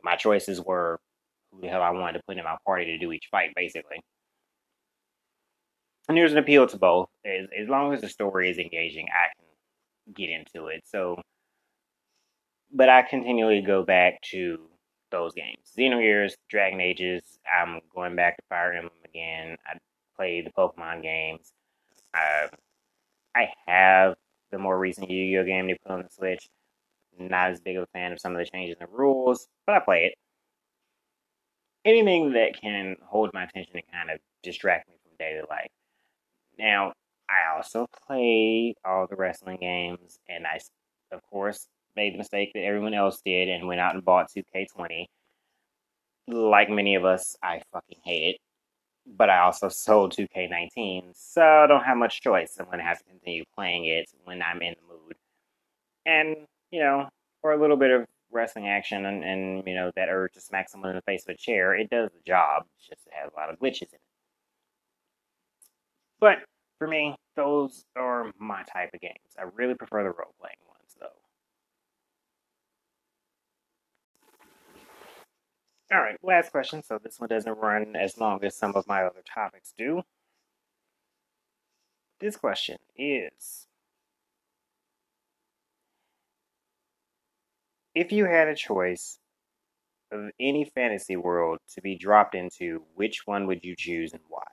My 0.05 0.15
choices 0.15 0.61
were 0.61 0.99
who 1.51 1.61
the 1.61 1.67
hell 1.67 1.81
I 1.81 1.89
wanted 1.89 2.19
to 2.19 2.23
put 2.27 2.37
in 2.37 2.43
my 2.43 2.57
party 2.65 2.85
to 2.85 2.97
do 2.97 3.11
each 3.11 3.27
fight, 3.31 3.53
basically. 3.55 3.99
And 6.07 6.15
there's 6.15 6.31
an 6.31 6.37
appeal 6.37 6.67
to 6.67 6.77
both. 6.77 7.09
As, 7.25 7.47
as 7.59 7.67
long 7.67 7.91
as 7.91 8.01
the 8.01 8.09
story 8.09 8.51
is 8.51 8.59
engaging, 8.59 9.07
I 9.09 9.33
can 9.35 10.13
get 10.13 10.29
into 10.29 10.67
it. 10.67 10.83
So 10.85 11.19
but 12.71 12.89
I 12.89 13.01
continually 13.01 13.61
go 13.61 13.83
back 13.83 14.21
to 14.31 14.59
those 15.09 15.33
games. 15.33 15.71
Xenogears, 15.77 16.33
Dragon 16.49 16.81
Ages, 16.81 17.39
I'm 17.49 17.79
going 17.93 18.15
back 18.15 18.37
to 18.37 18.43
Fire 18.49 18.73
Emblem 18.73 18.91
again. 19.05 19.55
I 19.65 19.77
play 20.15 20.41
the 20.41 20.51
Pokemon 20.51 21.01
games. 21.01 21.53
Uh, 22.13 22.47
I 23.35 23.49
have 23.65 24.15
the 24.51 24.57
more 24.57 24.77
recent 24.77 25.09
Yu-Gi-Oh 25.09 25.45
game 25.45 25.67
they 25.67 25.77
put 25.85 25.91
on 25.91 26.03
the 26.03 26.09
Switch. 26.09 26.47
Not 27.17 27.51
as 27.51 27.61
big 27.61 27.77
of 27.77 27.83
a 27.83 27.87
fan 27.87 28.11
of 28.11 28.19
some 28.19 28.33
of 28.33 28.37
the 28.37 28.45
changes 28.45 28.75
in 28.79 28.87
the 28.87 28.97
rules, 28.97 29.47
but 29.65 29.75
I 29.75 29.79
play 29.79 30.05
it. 30.05 30.15
Anything 31.85 32.33
that 32.33 32.59
can 32.59 32.95
hold 33.03 33.31
my 33.33 33.43
attention 33.43 33.73
and 33.75 33.91
kind 33.91 34.09
of 34.09 34.19
distract 34.43 34.89
me 34.89 34.95
from 35.03 35.13
daily 35.19 35.43
life. 35.49 35.69
Now, 36.57 36.93
I 37.29 37.55
also 37.55 37.87
play 38.07 38.75
all 38.83 39.07
the 39.07 39.15
wrestling 39.15 39.57
games, 39.59 40.19
and 40.27 40.45
I, 40.45 40.59
of 41.11 41.21
course, 41.29 41.67
made 41.95 42.13
the 42.13 42.17
mistake 42.17 42.51
that 42.53 42.63
everyone 42.63 42.93
else 42.93 43.21
did 43.25 43.49
and 43.49 43.67
went 43.67 43.79
out 43.79 43.93
and 43.93 44.03
bought 44.03 44.29
2K20. 44.31 45.05
Like 46.27 46.69
many 46.69 46.95
of 46.95 47.05
us, 47.05 47.35
I 47.41 47.61
fucking 47.71 47.99
hate 48.03 48.35
it. 48.35 48.37
But 49.07 49.29
I 49.29 49.41
also 49.41 49.69
sold 49.69 50.13
2K19, 50.15 51.11
so 51.13 51.41
I 51.41 51.67
don't 51.67 51.83
have 51.83 51.97
much 51.97 52.21
choice. 52.21 52.57
I'm 52.59 52.65
going 52.65 52.79
to 52.79 52.83
have 52.83 52.97
to 52.97 53.03
continue 53.03 53.43
playing 53.55 53.85
it 53.85 54.09
when 54.23 54.41
I'm 54.41 54.61
in 54.63 54.73
the 54.73 54.93
mood. 54.93 55.15
And, 56.07 56.47
you 56.71 56.79
know, 56.79 57.07
for 57.41 57.53
a 57.53 57.61
little 57.61 57.77
bit 57.77 57.91
of 57.91 58.05
wrestling 58.31 58.67
action 58.67 59.05
and, 59.05 59.23
and 59.23 59.63
you 59.67 59.75
know, 59.75 59.91
that 59.95 60.09
urge 60.09 60.33
to 60.33 60.41
smack 60.41 60.69
someone 60.69 60.89
in 60.89 60.95
the 60.95 61.01
face 61.03 61.23
with 61.27 61.35
a 61.35 61.39
chair, 61.39 61.75
it 61.75 61.89
does 61.89 62.09
the 62.11 62.21
job. 62.25 62.63
It's 62.77 62.87
just 62.87 63.07
it 63.07 63.13
has 63.13 63.31
a 63.31 63.39
lot 63.39 63.49
of 63.49 63.59
glitches 63.59 63.93
in 63.93 63.95
it. 63.95 64.01
But 66.19 66.37
for 66.79 66.87
me, 66.87 67.15
those 67.35 67.85
are 67.95 68.31
my 68.39 68.63
type 68.63 68.93
of 68.93 69.01
games. 69.01 69.35
I 69.37 69.43
really 69.55 69.75
prefer 69.75 70.03
the 70.03 70.09
role 70.09 70.33
playing 70.39 70.57
ones, 70.67 70.95
though. 70.99 71.07
All 75.95 76.01
right, 76.01 76.17
last 76.23 76.51
question. 76.51 76.81
So 76.83 76.99
this 77.01 77.19
one 77.19 77.29
doesn't 77.29 77.57
run 77.57 77.95
as 77.95 78.17
long 78.17 78.43
as 78.43 78.55
some 78.57 78.75
of 78.75 78.87
my 78.87 79.03
other 79.03 79.21
topics 79.33 79.73
do. 79.77 80.01
This 82.19 82.37
question 82.37 82.77
is 82.97 83.64
If 87.95 88.11
you 88.11 88.25
had 88.25 88.49
a 88.49 88.55
choice 88.55 89.19
of 90.11 90.29
any 90.39 90.65
fantasy 90.65 91.15
world 91.15 91.59
to 91.73 91.81
be 91.81 91.97
dropped 91.97 92.35
into, 92.35 92.83
which 92.95 93.25
one 93.25 93.47
would 93.47 93.63
you 93.63 93.73
choose 93.77 94.13
and 94.13 94.21
why? 94.27 94.43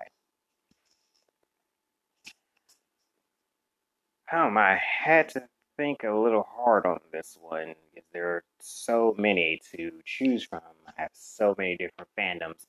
Oh, 4.32 4.48
I 4.56 4.80
had 5.04 5.28
to 5.30 5.48
think 5.76 6.04
a 6.04 6.12
little 6.14 6.46
hard 6.56 6.86
on 6.86 7.00
this 7.12 7.36
one 7.40 7.74
because 7.92 8.08
there 8.12 8.28
are 8.28 8.44
so 8.60 9.14
many 9.18 9.60
to 9.74 9.90
choose 10.04 10.44
from. 10.44 10.62
I 10.86 10.92
have 11.02 11.10
so 11.12 11.54
many 11.58 11.76
different 11.76 12.08
fandoms. 12.18 12.66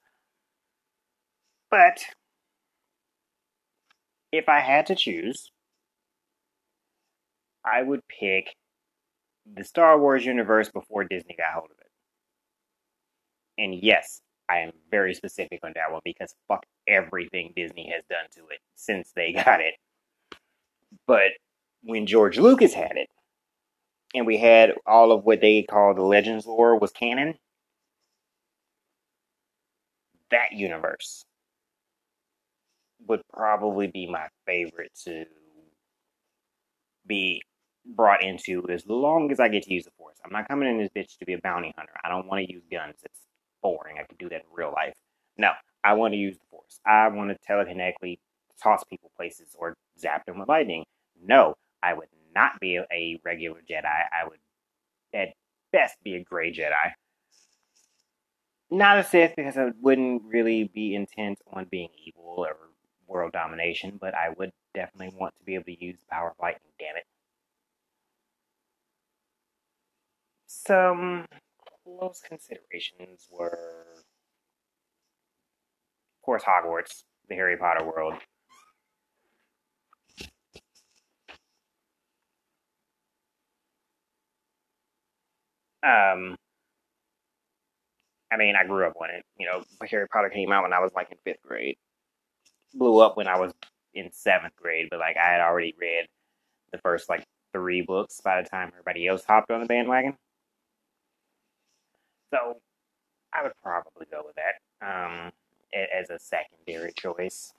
But 1.69 2.03
if 4.31 4.49
I 4.49 4.59
had 4.59 4.87
to 4.87 4.95
choose, 4.95 5.51
I 7.63 7.83
would 7.83 8.01
pick 8.07 8.55
the 9.51 9.63
Star 9.63 9.99
Wars 9.99 10.25
universe 10.25 10.69
before 10.69 11.03
Disney 11.03 11.35
got 11.37 11.53
hold 11.53 11.71
of 11.71 11.77
it. 11.79 13.63
And 13.63 13.75
yes, 13.75 14.21
I 14.49 14.59
am 14.59 14.71
very 14.89 15.13
specific 15.13 15.59
on 15.63 15.73
that 15.75 15.91
one 15.91 16.01
because 16.03 16.35
fuck 16.47 16.65
everything 16.87 17.53
Disney 17.55 17.91
has 17.93 18.03
done 18.09 18.25
to 18.35 18.41
it 18.53 18.59
since 18.75 19.11
they 19.15 19.33
got 19.45 19.61
it. 19.61 19.75
But 21.07 21.31
when 21.83 22.05
George 22.05 22.37
Lucas 22.37 22.73
had 22.73 22.97
it, 22.97 23.09
and 24.15 24.27
we 24.27 24.37
had 24.37 24.73
all 24.85 25.11
of 25.11 25.25
what 25.25 25.41
they 25.41 25.63
call 25.63 25.93
the 25.93 26.03
Legends 26.03 26.45
lore 26.45 26.77
was 26.77 26.91
canon, 26.91 27.35
that 30.29 30.51
universe 30.53 31.25
would 33.07 33.21
probably 33.33 33.87
be 33.87 34.07
my 34.07 34.27
favorite 34.45 34.91
to 35.03 35.25
be 37.05 37.41
brought 37.85 38.23
into 38.23 38.65
as 38.69 38.85
long 38.87 39.31
as 39.31 39.39
I 39.39 39.47
get 39.47 39.63
to 39.63 39.73
use 39.73 39.85
the 39.85 39.91
Force. 39.91 40.17
I'm 40.23 40.31
not 40.31 40.47
coming 40.47 40.69
in 40.69 40.77
this 40.77 40.89
bitch 40.95 41.17
to 41.19 41.25
be 41.25 41.33
a 41.33 41.39
bounty 41.39 41.73
hunter. 41.77 41.93
I 42.03 42.09
don't 42.09 42.27
want 42.27 42.45
to 42.45 42.51
use 42.51 42.63
guns. 42.71 42.95
It's 43.03 43.19
boring. 43.61 43.97
I 43.99 44.03
could 44.03 44.17
do 44.17 44.29
that 44.29 44.41
in 44.41 44.55
real 44.55 44.71
life. 44.71 44.93
No, 45.37 45.51
I 45.83 45.93
want 45.93 46.13
to 46.13 46.17
use 46.17 46.37
the 46.37 46.45
force. 46.51 46.79
I 46.85 47.07
want 47.07 47.31
to 47.31 47.51
telekinetically 47.51 48.19
toss 48.61 48.83
people 48.83 49.11
places 49.17 49.55
or 49.57 49.75
zap 49.99 50.25
them 50.25 50.39
with 50.39 50.49
lightning. 50.49 50.85
No, 51.25 51.55
I 51.81 51.93
would 51.93 52.09
not 52.35 52.59
be 52.59 52.77
a 52.77 53.19
regular 53.23 53.59
Jedi. 53.69 53.85
I 53.85 54.27
would, 54.27 54.39
at 55.13 55.29
best, 55.71 55.95
be 56.03 56.15
a 56.15 56.23
gray 56.23 56.53
Jedi. 56.53 56.93
Not 58.69 58.97
a 58.97 59.03
Sith 59.03 59.35
because 59.35 59.57
I 59.57 59.71
wouldn't 59.81 60.23
really 60.25 60.65
be 60.65 60.95
intent 60.95 61.39
on 61.51 61.65
being 61.65 61.89
evil 62.05 62.35
or 62.37 62.55
world 63.07 63.33
domination, 63.33 63.97
but 63.99 64.15
I 64.15 64.29
would 64.37 64.51
definitely 64.73 65.15
want 65.19 65.35
to 65.37 65.43
be 65.43 65.55
able 65.55 65.65
to 65.65 65.83
use 65.83 65.97
the 65.99 66.05
power 66.09 66.29
of 66.29 66.35
lightning, 66.41 66.71
damn 66.79 66.97
it. 66.97 67.05
Some 70.65 71.25
close 71.83 72.21
considerations 72.25 73.27
were, 73.29 73.85
of 73.97 74.03
course, 76.23 76.43
Hogwarts, 76.43 77.03
the 77.27 77.35
Harry 77.35 77.57
Potter 77.57 77.83
world. 77.83 78.13
Um, 85.83 86.37
I 88.31 88.37
mean, 88.37 88.55
I 88.55 88.65
grew 88.65 88.87
up 88.87 88.93
on 89.01 89.09
it. 89.09 89.25
You 89.37 89.47
know, 89.47 89.63
Harry 89.89 90.07
Potter 90.07 90.29
came 90.29 90.51
out 90.53 90.63
when 90.63 90.71
I 90.73 90.79
was 90.79 90.93
like 90.95 91.11
in 91.11 91.17
fifth 91.25 91.41
grade. 91.45 91.75
Blew 92.73 92.99
up 92.99 93.17
when 93.17 93.27
I 93.27 93.37
was 93.37 93.53
in 93.93 94.11
seventh 94.13 94.55
grade, 94.55 94.87
but 94.89 94.99
like 94.99 95.17
I 95.17 95.29
had 95.29 95.41
already 95.41 95.75
read 95.77 96.07
the 96.71 96.77
first 96.77 97.09
like 97.09 97.25
three 97.53 97.81
books 97.81 98.21
by 98.21 98.41
the 98.41 98.47
time 98.49 98.69
everybody 98.69 99.07
else 99.07 99.25
hopped 99.25 99.51
on 99.51 99.59
the 99.59 99.67
bandwagon. 99.67 100.15
So 102.33 102.57
I 103.31 103.43
would 103.43 103.51
probably 103.61 104.07
go 104.09 104.23
with 104.25 104.35
that 104.35 104.55
um, 104.81 105.31
as 105.73 106.09
a 106.09 106.17
secondary 106.17 106.91
choice. 106.97 107.53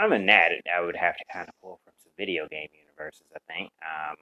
Other 0.00 0.16
than 0.16 0.26
that, 0.26 0.50
I 0.74 0.80
would 0.80 0.96
have 0.96 1.16
to 1.16 1.24
kind 1.32 1.48
of 1.48 1.54
pull 1.62 1.80
from 1.84 1.92
some 2.02 2.10
video 2.16 2.48
game 2.48 2.68
universes, 2.72 3.26
I 3.34 3.52
think. 3.52 3.70
Um, 3.82 4.16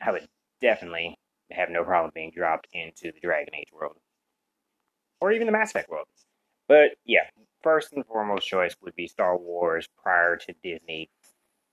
I 0.00 0.12
would 0.12 0.26
definitely 0.62 1.18
have 1.50 1.68
no 1.68 1.84
problem 1.84 2.10
being 2.14 2.32
dropped 2.34 2.68
into 2.72 3.12
the 3.12 3.20
Dragon 3.22 3.54
Age 3.54 3.68
world. 3.72 3.96
Or 5.20 5.32
even 5.32 5.46
the 5.46 5.52
Mass 5.52 5.70
Effect 5.70 5.90
world. 5.90 6.06
But 6.66 6.92
yeah, 7.04 7.24
first 7.62 7.92
and 7.92 8.06
foremost 8.06 8.46
choice 8.46 8.74
would 8.82 8.94
be 8.94 9.06
Star 9.06 9.36
Wars 9.36 9.86
prior 10.02 10.36
to 10.36 10.54
Disney 10.62 11.10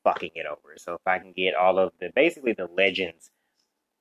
fucking 0.03 0.31
it 0.35 0.45
over. 0.45 0.75
So 0.77 0.93
if 0.95 1.01
I 1.05 1.19
can 1.19 1.33
get 1.33 1.55
all 1.55 1.79
of 1.79 1.93
the 1.99 2.11
basically 2.15 2.53
the 2.53 2.67
Legends 2.75 3.31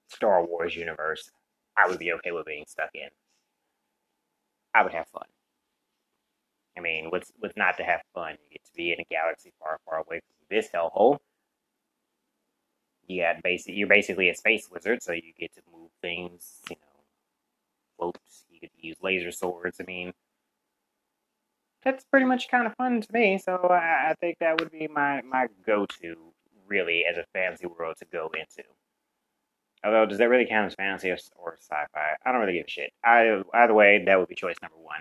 Star 0.09 0.45
Wars 0.45 0.77
universe, 0.77 1.31
I 1.77 1.89
would 1.89 1.99
be 1.99 2.13
okay 2.15 2.33
with 2.33 2.47
being 2.47 2.65
stuck 2.67 2.91
in. 2.95 3.09
I 4.75 4.83
would 4.83 4.93
have 4.93 5.09
fun. 5.09 5.27
I 6.77 6.81
mean, 6.81 7.11
what's 7.11 7.33
what's 7.39 7.57
not 7.57 7.77
to 7.79 7.85
have 7.85 8.01
fun? 8.15 8.33
You 8.45 8.51
get 8.53 8.65
to 8.65 8.73
be 8.75 8.93
in 8.93 9.01
a 9.01 9.05
galaxy 9.11 9.53
far, 9.59 9.79
far 9.85 9.99
away 9.99 10.21
from 10.21 10.47
this 10.49 10.69
hellhole 10.75 11.19
you 13.11 13.23
got 13.23 13.43
basic. 13.43 13.75
You're 13.77 13.89
basically 13.89 14.29
a 14.29 14.35
space 14.35 14.69
wizard, 14.71 15.03
so 15.03 15.13
you 15.13 15.33
get 15.39 15.53
to 15.55 15.63
move 15.73 15.91
things. 16.01 16.61
You 16.71 16.77
know, 16.77 17.03
floats. 17.99 18.45
You 18.51 18.61
get 18.61 18.73
to 18.73 18.87
use 18.87 18.97
laser 19.03 19.33
swords. 19.33 19.79
I 19.81 19.85
mean, 19.85 20.13
that's 21.83 22.05
pretty 22.05 22.27
much 22.27 22.49
kind 22.51 22.67
of 22.67 22.75
fun 22.77 23.01
to 23.01 23.13
me. 23.13 23.39
So 23.39 23.55
I, 23.71 24.11
I 24.11 24.15
think 24.21 24.39
that 24.41 24.61
would 24.61 24.71
be 24.71 24.89
my 24.89 25.23
my 25.23 25.49
go 25.67 25.87
to 26.03 26.17
really 26.67 27.05
as 27.11 27.17
a 27.17 27.25
fantasy 27.33 27.67
world 27.67 27.97
to 27.99 28.07
go 28.13 28.31
into. 28.39 28.63
Although, 29.85 30.07
does 30.07 30.19
that 30.19 30.29
really 30.29 30.47
count 30.47 30.67
as 30.67 30.75
fantasy 30.75 31.11
or, 31.11 31.17
or 31.37 31.57
sci-fi? 31.61 32.17
I 32.25 32.33
don't 32.33 32.41
really 32.41 32.55
give 32.55 32.67
a 32.67 32.71
shit. 32.71 32.93
I, 33.03 33.43
either 33.55 33.75
way, 33.75 34.03
that 34.05 34.19
would 34.19 34.29
be 34.29 34.35
choice 34.35 34.57
number 34.63 34.77
one. 34.77 35.01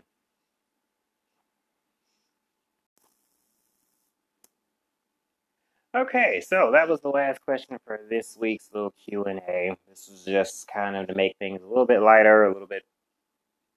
Okay, 5.95 6.39
so 6.39 6.71
that 6.71 6.87
was 6.87 7.01
the 7.01 7.09
last 7.09 7.41
question 7.41 7.77
for 7.83 7.99
this 8.09 8.37
week's 8.39 8.69
little 8.71 8.93
Q&A. 9.05 9.75
This 9.87 10.07
was 10.07 10.23
just 10.23 10.67
kind 10.67 10.95
of 10.95 11.07
to 11.07 11.15
make 11.15 11.35
things 11.39 11.61
a 11.61 11.67
little 11.67 11.87
bit 11.87 12.01
lighter, 12.01 12.45
a 12.45 12.53
little 12.53 12.67
bit 12.67 12.83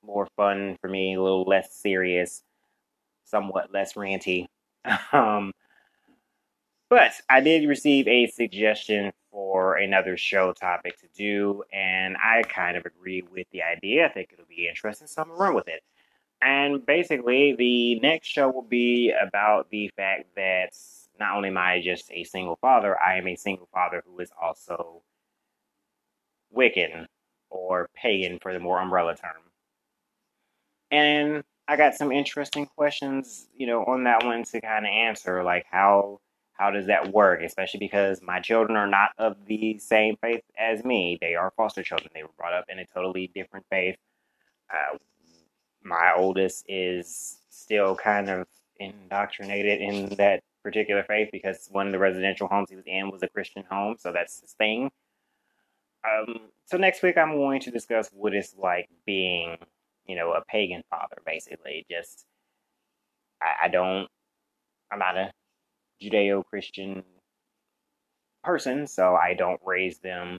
more 0.05 0.29
fun 0.37 0.77
for 0.81 0.89
me, 0.89 1.15
a 1.15 1.23
little 1.23 1.45
less 1.45 1.75
serious, 1.75 2.43
somewhat 3.33 3.73
less 3.73 3.95
ranty. 3.95 4.47
um, 5.13 5.53
but 6.89 7.13
I 7.31 7.41
did 7.41 7.67
receive 7.67 8.07
a 8.07 8.27
suggestion 8.27 9.13
for 9.31 9.77
another 9.77 10.19
show 10.19 10.53
topic 10.53 11.01
to 11.01 11.09
do, 11.17 11.65
and 11.73 12.17
I 12.23 12.43
kind 12.43 12.77
of 12.77 12.85
agree 12.85 13.23
with 13.23 13.47
the 13.51 13.63
idea. 13.63 14.07
I 14.07 14.11
think 14.11 14.29
it'll 14.33 14.45
be 14.45 14.69
interesting, 14.69 15.07
so 15.09 15.23
I'm 15.23 15.29
to 15.29 15.35
run 15.35 15.55
with 15.55 15.69
it. 15.69 15.83
And 16.43 16.85
basically, 16.85 17.55
the 17.57 17.99
next 18.01 18.29
show 18.29 18.51
will 18.51 18.63
be 18.69 19.11
about 19.11 19.71
the 19.71 19.91
fact 19.97 20.27
that 20.37 20.75
not 21.19 21.35
only 21.35 21.49
am 21.49 21.57
I 21.57 21.81
just 21.81 22.11
a 22.13 22.25
single 22.25 22.57
father, 22.57 23.01
I 23.01 23.17
am 23.17 23.27
a 23.27 23.37
single 23.37 23.69
father 23.73 24.03
who 24.05 24.19
is 24.21 24.31
also 24.41 25.03
Wiccan 26.55 27.07
or 27.49 27.89
pagan 27.95 28.39
for 28.43 28.53
the 28.53 28.61
more 28.61 28.81
umbrella 28.81 29.17
term. 29.17 29.43
And 30.91 31.43
I 31.69 31.77
got 31.77 31.95
some 31.95 32.13
interesting 32.13 32.67
questions, 32.67 33.47
you 33.55 33.67
know, 33.67 33.85
on 33.85 34.05
that 34.05 34.25
one 34.25 34.45
to 34.45 34.61
kind 34.61 34.85
of 34.85 34.91
answer, 34.91 35.43
like 35.43 35.67
how 35.71 36.21
how 36.55 36.71
does 36.71 36.87
that 36.87 37.13
work? 37.13 37.41
Especially 37.43 37.81
because 37.81 38.21
my 38.23 38.41
children 38.41 38.77
are 38.77 38.87
not 38.87 39.11
of 39.19 39.37
the 39.47 39.79
same 39.79 40.17
faith 40.21 40.43
as 40.59 40.85
me; 40.85 41.19
they 41.21 41.35
are 41.35 41.53
foster 41.57 41.83
children. 41.83 42.11
They 42.15 42.23
were 42.23 42.31
brought 42.37 42.53
up 42.53 42.67
in 42.69 42.79
a 42.79 42.87
totally 42.87 43.31
different 43.35 43.67
faith. 43.71 43.97
Uh, 44.71 44.99
my 45.83 46.13
oldest 46.17 46.65
is 46.69 47.39
still 47.51 47.97
kind 47.97 48.29
of 48.29 48.47
indoctrinated 48.79 49.81
in 49.81 50.09
that 50.17 50.43
particular 50.63 51.03
faith 51.03 51.31
because 51.33 51.69
one 51.71 51.87
of 51.87 51.93
the 51.93 51.99
residential 51.99 52.49
homes 52.49 52.71
he 52.71 52.77
was 52.77 52.85
in 52.87 53.11
was 53.11 53.23
a 53.23 53.29
Christian 53.29 53.65
home, 53.71 53.97
so 53.99 54.13
that's 54.13 54.41
his 54.41 54.53
thing. 54.53 54.91
Um, 56.05 56.41
so 56.67 56.77
next 56.77 57.03
week 57.03 57.17
I'm 57.17 57.37
going 57.37 57.61
to 57.61 57.71
discuss 57.71 58.09
what 58.13 58.35
it's 58.35 58.55
like 58.57 58.89
being, 59.07 59.57
you 60.07 60.17
know, 60.17 60.33
a 60.33 60.43
pagan 60.45 60.83
father, 60.91 61.17
basically. 61.25 61.87
Just 61.91 62.25
I, 63.43 63.67
I 63.67 63.69
don't, 63.69 64.09
I'm 64.91 64.99
not 64.99 65.17
a 65.17 65.33
Judeo-Christian 66.03 67.03
person, 68.43 68.87
so 68.87 69.15
I 69.15 69.35
don't 69.35 69.61
raise 69.65 69.99
them. 69.99 70.39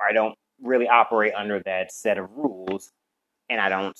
I 0.00 0.12
don't 0.12 0.34
really 0.62 0.88
operate 0.88 1.34
under 1.34 1.60
that 1.64 1.92
set 1.92 2.18
of 2.18 2.30
rules, 2.36 2.90
and 3.48 3.60
I 3.60 3.68
don't 3.68 3.98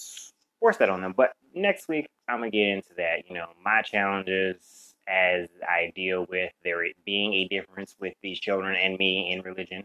force 0.60 0.76
that 0.78 0.90
on 0.90 1.00
them. 1.00 1.14
But 1.16 1.32
next 1.54 1.88
week, 1.88 2.06
I'm 2.28 2.38
gonna 2.38 2.50
get 2.50 2.68
into 2.68 2.94
that. 2.96 3.28
You 3.28 3.34
know, 3.34 3.46
my 3.62 3.82
challenges 3.82 4.94
as 5.06 5.48
I 5.62 5.92
deal 5.94 6.26
with 6.30 6.52
there 6.62 6.82
being 7.04 7.34
a 7.34 7.48
difference 7.48 7.94
with 8.00 8.14
these 8.22 8.40
children 8.40 8.76
and 8.76 8.96
me 8.96 9.32
in 9.32 9.42
religion, 9.42 9.84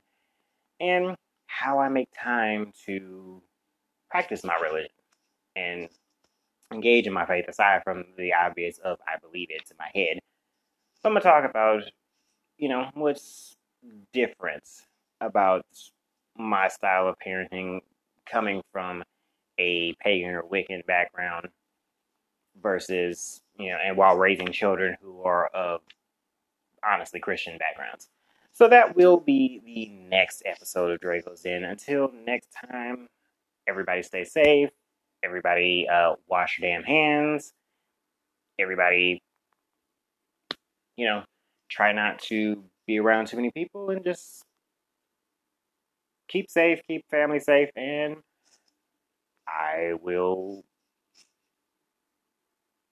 and 0.80 1.16
how 1.48 1.80
I 1.80 1.90
make 1.90 2.10
time 2.18 2.72
to 2.86 3.42
practice 4.10 4.44
my 4.44 4.56
religion 4.56 4.90
and 5.56 5.90
engage 6.72 7.08
in 7.08 7.14
my 7.14 7.26
faith 7.26 7.46
aside 7.48 7.84
from 7.84 8.06
the 8.18 8.34
obvious 8.34 8.78
of 8.80 8.98
I 9.08 9.20
believe 9.20 9.48
it 9.50 9.66
to 9.68 9.76
my 9.80 9.90
head. 9.94 10.20
So 11.02 11.10
I'm 11.10 11.14
gonna 11.14 11.22
talk 11.22 11.50
about, 11.50 11.84
you 12.58 12.70
know, 12.70 12.90
what's 12.94 13.56
different 14.14 14.64
about 15.22 15.66
my 16.38 16.68
style 16.68 17.08
of 17.08 17.16
parenting 17.26 17.80
coming 18.26 18.62
from 18.72 19.04
a 19.60 19.94
pagan 20.02 20.32
or 20.32 20.44
Wiccan 20.44 20.86
background 20.86 21.50
versus, 22.62 23.42
you 23.58 23.70
know, 23.70 23.78
and 23.84 23.98
while 23.98 24.18
raising 24.18 24.52
children 24.52 24.96
who 25.02 25.24
are 25.24 25.48
of 25.48 25.82
honestly 26.86 27.20
Christian 27.20 27.58
backgrounds. 27.58 28.10
So 28.54 28.68
that 28.68 28.96
will 28.96 29.18
be 29.18 29.62
the 29.66 29.90
next 30.10 30.44
episode 30.46 30.92
of 30.92 31.00
Drako's 31.00 31.42
Den. 31.42 31.64
Until 31.64 32.12
next 32.26 32.50
time, 32.70 33.08
everybody 33.70 34.04
stay 34.04 34.24
safe. 34.24 34.70
Everybody 35.24 35.88
uh, 35.92 36.16
wash 36.28 36.60
your 36.60 36.70
damn 36.70 36.84
hands. 36.84 37.54
Everybody, 38.60 39.22
you 40.98 41.06
know, 41.06 41.24
try 41.70 41.94
not 41.94 42.20
to 42.24 42.64
be 42.88 43.00
around 43.00 43.28
too 43.28 43.38
many 43.38 43.52
people 43.52 43.90
and 43.92 44.04
just 44.04 44.44
keep 46.28 46.50
safe, 46.50 46.82
keep 46.88 47.06
family 47.10 47.40
safe, 47.40 47.70
and 47.76 48.18
I 49.48 49.94
will 50.02 50.64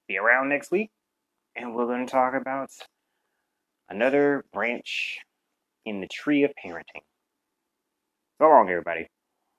be 0.07 0.17
around 0.17 0.49
next 0.49 0.71
week 0.71 0.89
and 1.57 1.75
we're 1.75 1.87
going 1.87 2.05
to 2.05 2.11
talk 2.11 2.33
about 2.33 2.69
another 3.89 4.45
branch 4.53 5.19
in 5.85 6.01
the 6.01 6.07
tree 6.07 6.43
of 6.43 6.51
parenting. 6.63 7.03
So 8.39 8.47
long, 8.47 8.69
everybody. 8.69 9.07